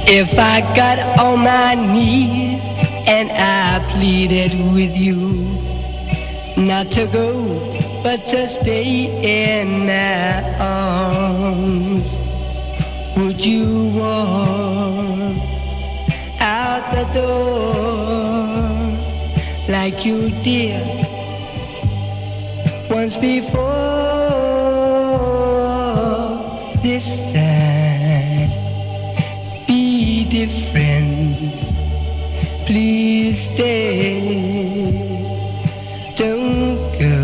[0.09, 2.59] If I got on my knees
[3.05, 5.15] and I pleaded with you
[6.57, 12.01] not to go, but to stay in my arms,
[13.15, 15.35] would you walk
[16.41, 18.06] out the door
[19.69, 20.81] like you did
[22.89, 23.63] once before?
[26.81, 28.49] This time
[29.67, 31.35] be different.
[32.65, 34.91] Please stay.
[36.15, 37.17] Don't go.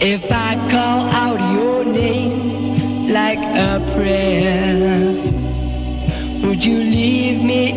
[0.00, 5.14] If I call out your name like a prayer,
[6.44, 7.72] would you leave me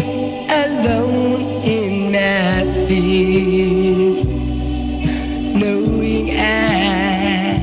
[0.49, 1.54] alone
[5.55, 7.57] Knowing I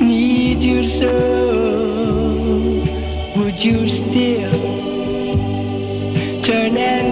[0.00, 1.12] need you so,
[3.36, 4.60] would you still
[6.44, 7.07] turn and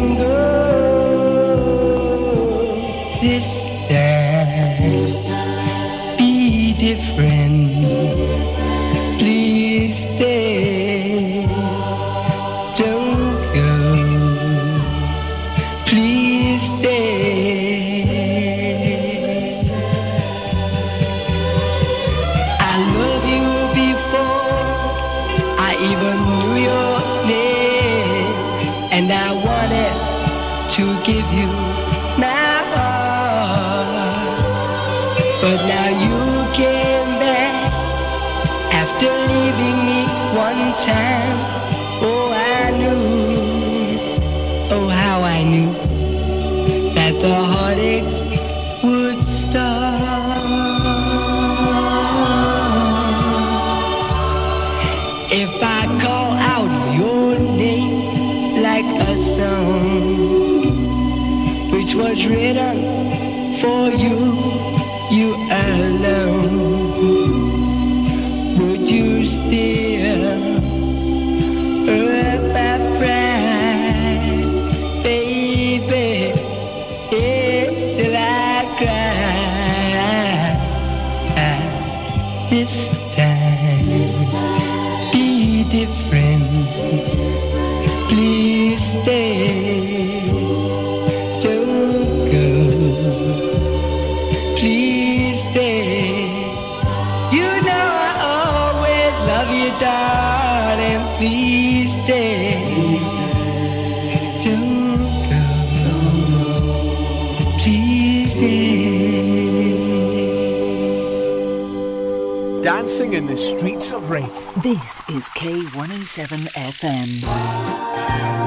[113.27, 114.55] the streets of Raith.
[114.63, 117.23] This is K107 FM.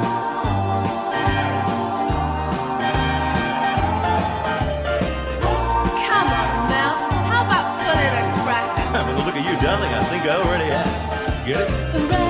[9.61, 11.45] darling, I think I already have.
[11.45, 11.69] Get it?
[11.69, 12.28] Hooray!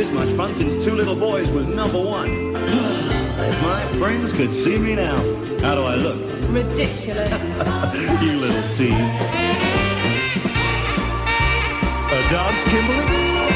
[0.00, 2.26] This much fun since Two Little Boys was number one.
[2.54, 5.18] if my friends could see me now,
[5.60, 6.18] how do I look?
[6.48, 7.52] Ridiculous.
[8.22, 9.14] you little tease.
[12.16, 13.49] A dance, Kimberly?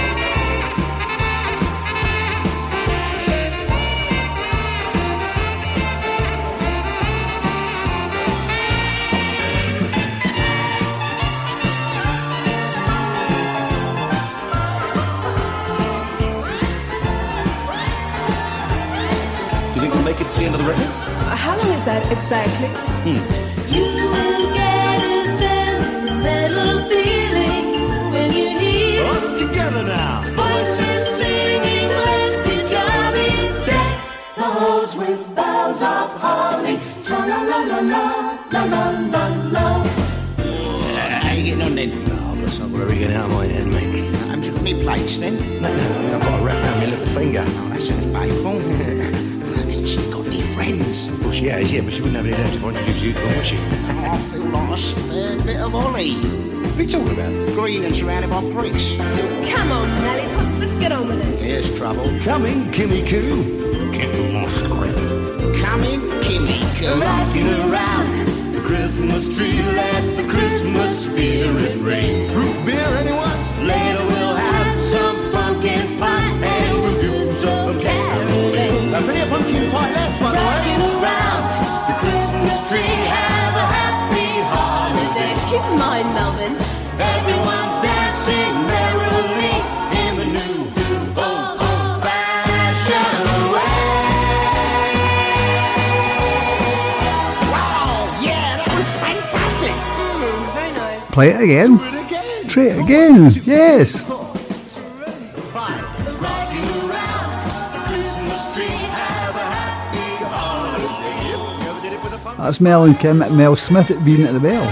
[20.67, 21.39] Make it to the end of the record?
[21.39, 22.69] How long is that exactly?
[23.05, 23.21] Hmm.
[23.73, 27.67] You will get a sentimental feeling
[28.13, 30.23] when you hear All together now.
[30.35, 33.31] voices singing, let's be jolly.
[33.67, 33.97] Deck
[34.37, 36.79] the halls with boughs of holly.
[37.05, 38.05] Tra la la la la,
[38.53, 39.85] la la la la.
[41.21, 41.91] How you getting on then?
[42.09, 44.15] Oh, that's not really getting out of my head, mate.
[44.29, 45.35] Haven't you got any plates then?
[45.63, 47.45] No, no, I've got a wrap around my little finger.
[47.47, 49.24] Oh, that sounds painful.
[49.85, 51.11] Hasn't she got any friends?
[51.21, 53.21] Well, she has, yeah, but she wouldn't have any left if I introduced you to
[53.21, 53.59] her, would she?
[53.59, 56.15] I feel like a spare bit of Ollie.
[56.15, 57.55] What are you talking about?
[57.55, 58.97] Green and surrounded by bricks.
[58.97, 61.39] Come on, Nelly Potts, let's get on with it.
[61.39, 62.05] Here's trouble.
[62.23, 63.93] Coming, Kimmy Coo.
[63.93, 64.97] Get my script.
[65.61, 66.99] Coming, Kimmy Coo.
[67.03, 72.33] Rocking around the Christmas tree, let the Christmas spirit ring.
[72.33, 73.67] Root beer, anyone?
[73.67, 76.14] Later we'll have some pumpkin pie
[85.65, 85.65] holiday.
[85.65, 86.53] Keep in mind, Melvin.
[87.01, 89.57] Everyone's dancing merrily
[89.99, 90.71] in the new
[91.17, 93.83] old old fashioned way.
[97.51, 99.75] Wow, yeah, that was fantastic.
[100.55, 101.11] very nice.
[101.11, 101.79] Play it again.
[102.49, 103.33] Try it again.
[103.45, 104.03] Yes.
[106.21, 112.37] Rocking around the Christmas tree, have a happy holiday.
[112.39, 114.67] That's Mel and Kim at Mel Smith at Being at the Bell.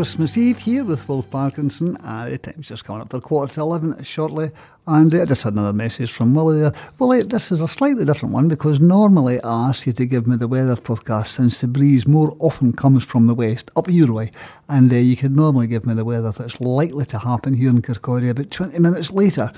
[0.00, 1.98] Christmas Eve here with Wolf Parkinson.
[1.98, 4.50] Uh, the time's just coming up for quarter to eleven shortly,
[4.86, 6.72] and uh, I just had another message from Willie there.
[6.98, 10.38] Willie, this is a slightly different one because normally I ask you to give me
[10.38, 14.30] the weather forecast since the breeze more often comes from the west, up your way,
[14.70, 17.82] and uh, you could normally give me the weather that's likely to happen here in
[17.82, 19.52] Kirkcaldy about 20 minutes later.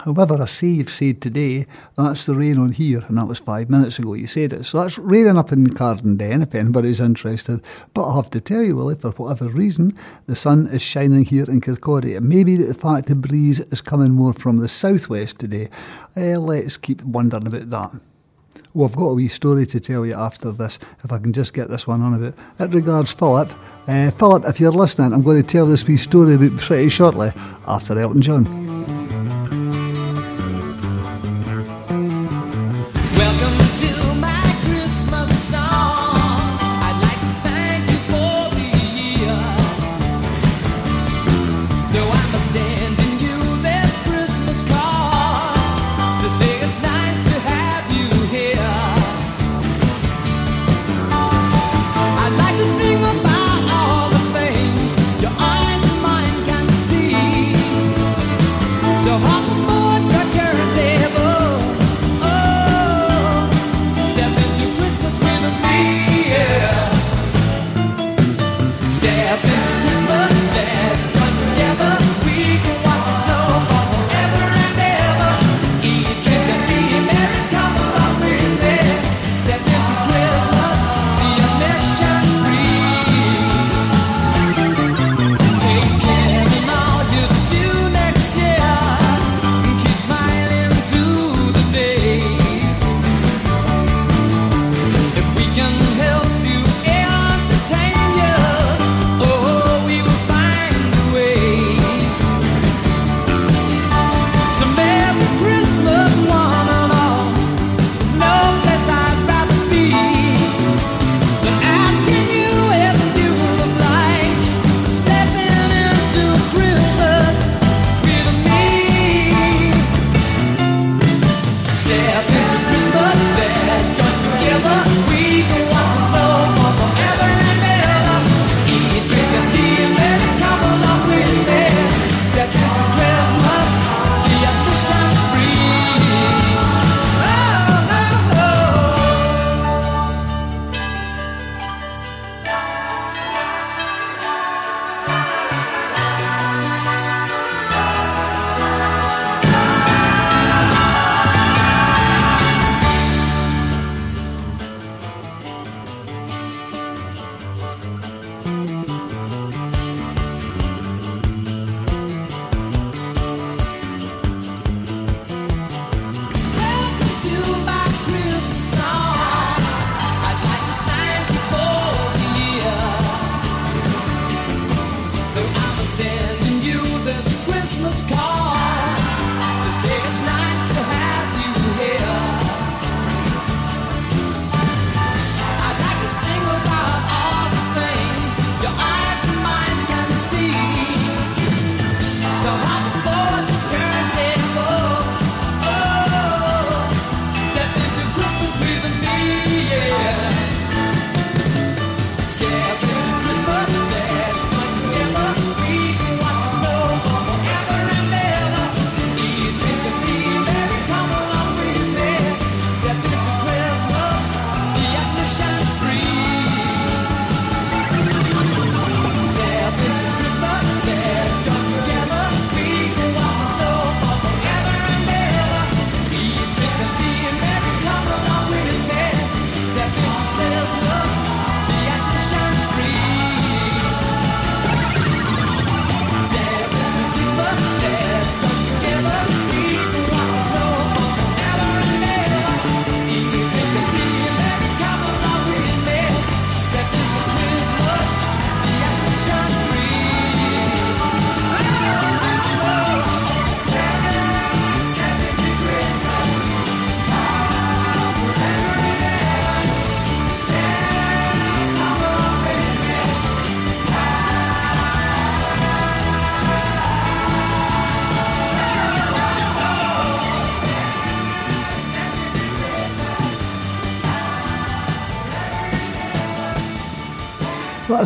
[0.00, 3.68] However, I see you've said today that's the rain on here, and that was five
[3.68, 4.64] minutes ago you said it.
[4.64, 7.60] So that's raining up in Cardenden if anybody's interested.
[7.94, 11.44] But I have to tell you, Willie, for whatever reason, the sun is shining here
[11.44, 12.16] in Kirkcaldy.
[12.16, 15.68] It may be that the fact the breeze is coming more from the southwest today.
[16.16, 18.00] Uh, let's keep wondering about that.
[18.74, 21.54] Well, I've got a wee story to tell you after this, if I can just
[21.54, 22.38] get this one on a bit.
[22.60, 23.50] It regards Philip.
[23.88, 27.32] Uh, Philip, if you're listening, I'm going to tell this wee story pretty shortly
[27.66, 29.07] after Elton John.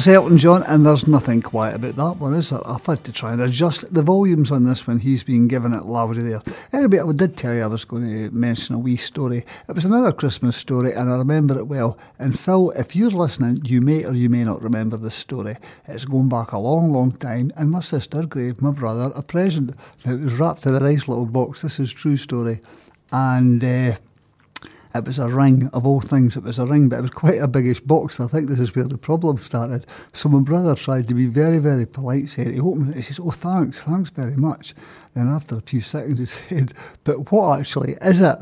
[0.03, 2.59] That's Elton John, and there's nothing quiet about that one, is there?
[2.67, 4.99] I've had to try and adjust the volumes on this one.
[4.99, 6.43] He's been giving it louder there.
[6.73, 9.45] Anyway, I did tell you I was going to mention a wee story.
[9.69, 11.97] It was another Christmas story, and I remember it well.
[12.19, 15.57] And Phil, if you're listening, you may or you may not remember this story.
[15.87, 19.71] It's going back a long, long time, and my sister gave my brother a present.
[20.05, 21.63] It was wrapped in a nice little box.
[21.63, 22.59] This is true story.
[23.13, 23.93] And uh,
[24.95, 27.41] it was a ring, of all things, it was a ring, but it was quite
[27.41, 28.21] a biggish box.
[28.21, 29.87] I think this is where the problem started.
[30.12, 33.21] So my brother tried to be very, very polite, said, he opened it, he says,
[33.21, 34.75] oh, thanks, thanks very much.
[35.15, 36.26] Then after a few seconds he
[36.57, 36.73] said,
[37.05, 38.39] but what actually is it?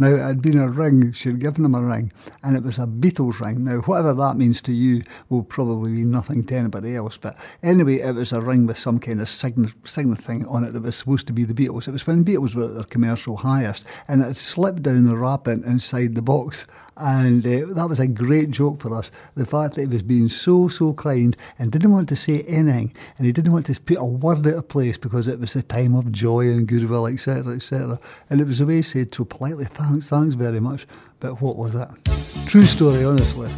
[0.00, 2.12] Now, it had been a ring, she'd given him a ring,
[2.44, 3.64] and it was a Beatles ring.
[3.64, 7.98] Now, whatever that means to you will probably mean nothing to anybody else, but anyway,
[7.98, 10.96] it was a ring with some kind of sign, sign thing on it that was
[10.96, 11.88] supposed to be the Beatles.
[11.88, 15.16] It was when Beatles were at their commercial highest, and it had slipped down the
[15.16, 16.64] wrapping inside the box.
[16.98, 19.10] And uh, that was a great joke for us.
[19.36, 22.92] The fact that he was being so, so kind and didn't want to say anything,
[23.16, 25.62] and he didn't want to put a word out of place because it was a
[25.62, 28.00] time of joy and goodwill, etc., etc.
[28.28, 30.86] And it was the way he said so politely, thanks, thanks very much.
[31.20, 31.96] But what was that?
[32.46, 33.50] True story, honestly.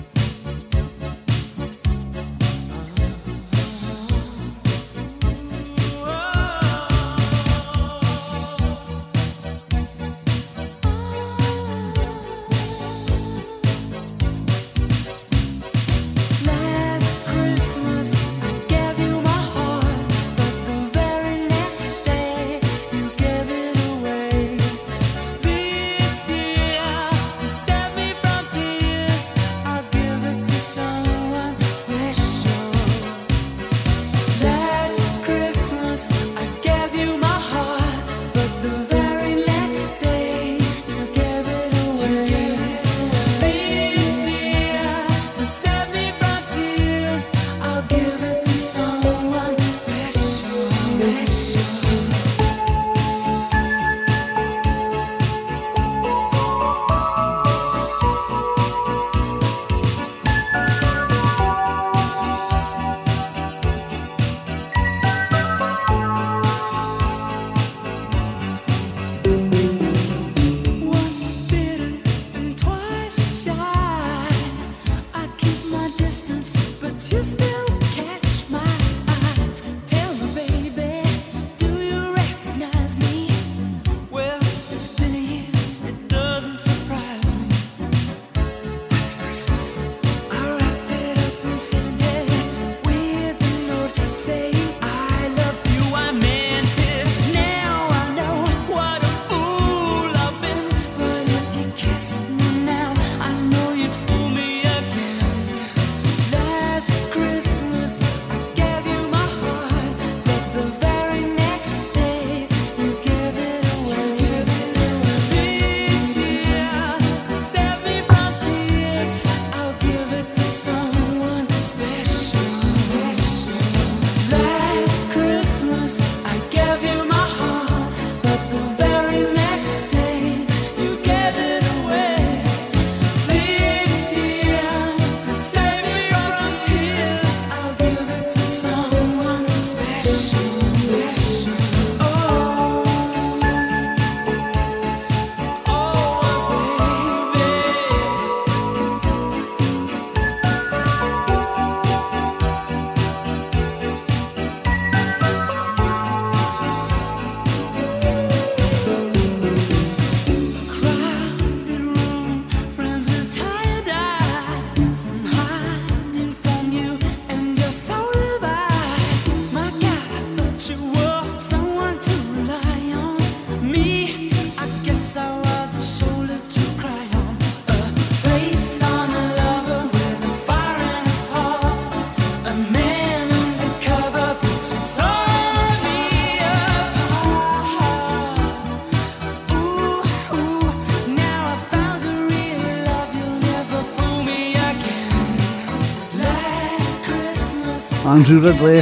[198.31, 198.79] Andrew Ridgeley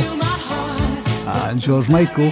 [1.26, 2.30] and George Michael.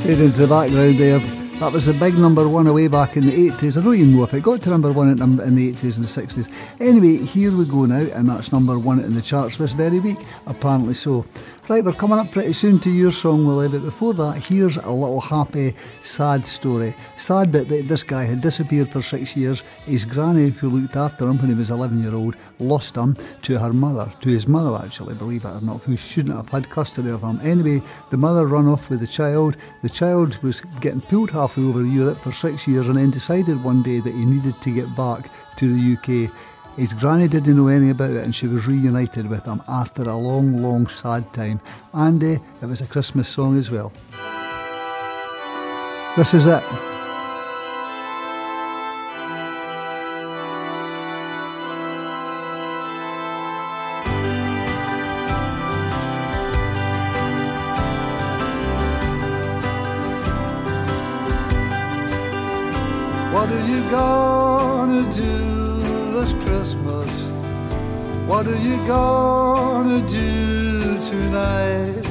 [0.00, 1.18] Fade into the background there.
[1.58, 3.76] That was a big number one away back in the 80s.
[3.76, 6.42] I don't even know if it got to number one in, the 80s and the
[6.42, 6.48] 60s.
[6.80, 10.20] Anyway, here we go now, and that's number one in the charts this very week.
[10.46, 11.26] Apparently so.
[11.68, 14.88] Right, we're coming up pretty soon to your song, Willie, but before that, here's a
[14.88, 16.94] little happy, sad story.
[17.16, 19.64] Sad bit that this guy had disappeared for six years.
[19.84, 23.58] His granny, who looked after him when he was 11 year old, lost him to
[23.58, 27.10] her mother, to his mother actually, believe it or not, who shouldn't have had custody
[27.10, 27.40] of him.
[27.42, 29.56] Anyway, the mother ran off with the child.
[29.82, 33.82] The child was getting pulled halfway over Europe for six years and then decided one
[33.82, 36.30] day that he needed to get back to the UK.
[36.76, 40.14] His granny didn't know anything about it and she was reunited with him after a
[40.14, 41.58] long, long, sad time.
[41.94, 43.90] And uh, it was a Christmas song as well.
[46.18, 46.62] This is it.
[63.32, 65.35] What are you gonna do
[66.26, 67.10] this Christmas?
[68.26, 72.02] What are you gonna do tonight?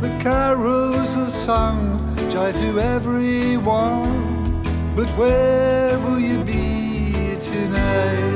[0.00, 1.98] The carols are sung,
[2.30, 4.62] joy to everyone.
[4.96, 8.34] But where will you be tonight?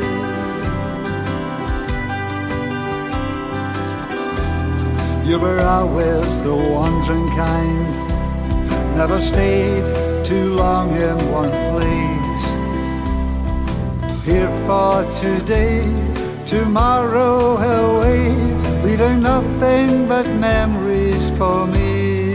[5.26, 12.19] You were always the wandering kind, never stayed too long in one place.
[14.24, 15.88] Here for today,
[16.44, 18.28] tomorrow away,
[18.84, 22.34] leaving nothing but memories for me.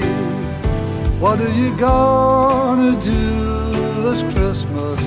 [1.19, 3.21] What are you gonna do
[4.01, 4.99] this Christmas?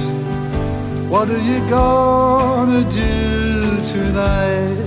[1.08, 3.60] What are you gonna do
[3.92, 4.86] tonight?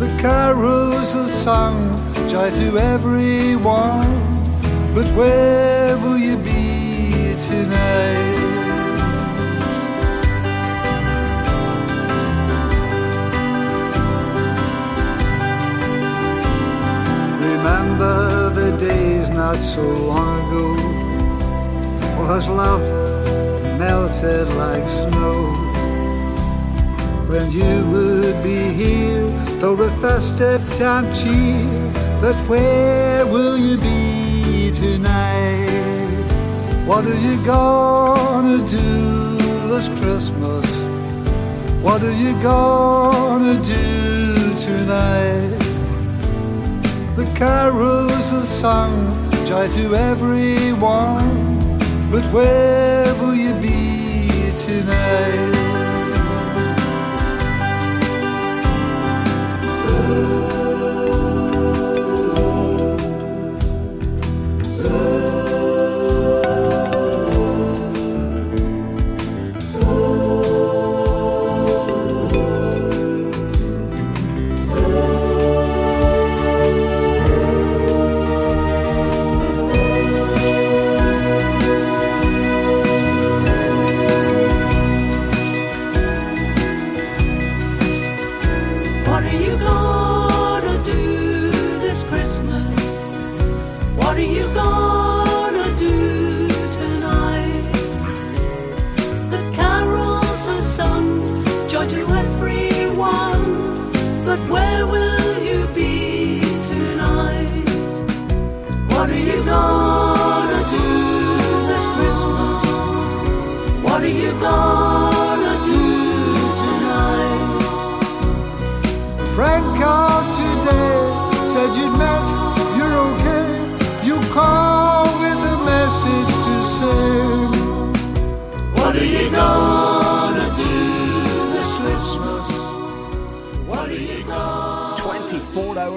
[0.00, 1.96] The carols are sung,
[2.28, 4.10] joy to everyone.
[4.96, 6.53] But where will you be
[17.64, 20.74] Remember the days not so long ago,
[22.18, 22.82] was love
[23.78, 25.50] melted like snow.
[27.26, 29.26] When you would be here,
[29.60, 31.64] filled with festive time cheer.
[32.20, 36.26] But where will you be tonight?
[36.84, 39.38] What are you gonna do
[39.70, 40.66] this Christmas?
[41.80, 45.63] What are you gonna do tonight?
[47.34, 49.12] Carols are sung,
[49.44, 51.78] joy to everyone.
[52.10, 55.73] But where will you be tonight?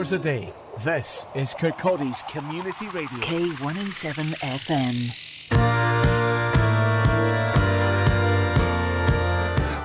[0.08, 0.53] Hours a day.
[0.86, 3.18] This is Kirkcaldy's Community Radio.
[3.18, 5.50] K107 FM.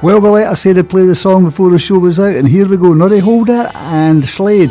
[0.01, 2.47] Well, well, like I said, I'd play the song before the show was out, and
[2.47, 4.71] here we go Noddy Holder and Slade.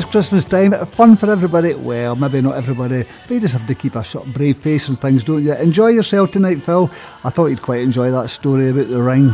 [0.00, 0.72] It's Christmas time.
[0.86, 1.74] Fun for everybody.
[1.74, 4.88] Well, maybe not everybody, but you just have to keep a sort of brave face
[4.88, 5.54] and things, don't you?
[5.54, 6.90] Enjoy yourself tonight, Phil.
[7.22, 9.30] I thought you'd quite enjoy that story about the ring.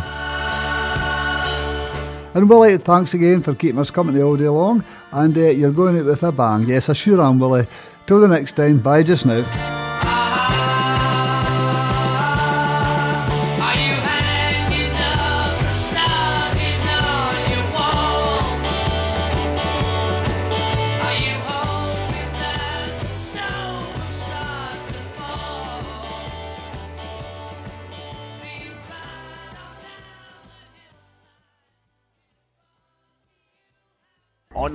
[2.34, 4.84] And Willie, thanks again for keeping us company all day long.
[5.12, 6.66] And uh, you're going out with a bang.
[6.66, 7.66] Yes, I sure am, Willie.
[8.06, 9.75] Till the next time, bye just now.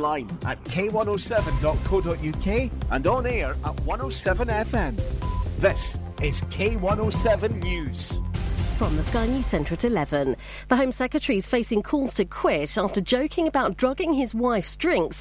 [0.02, 5.00] Online at k107.co.uk and on air at 107FM.
[5.60, 8.20] This is K107 News.
[8.78, 10.36] From the Sky News Centre at 11.
[10.70, 15.10] The Home Secretary is facing calls to quit after joking about drugging his wife's drinks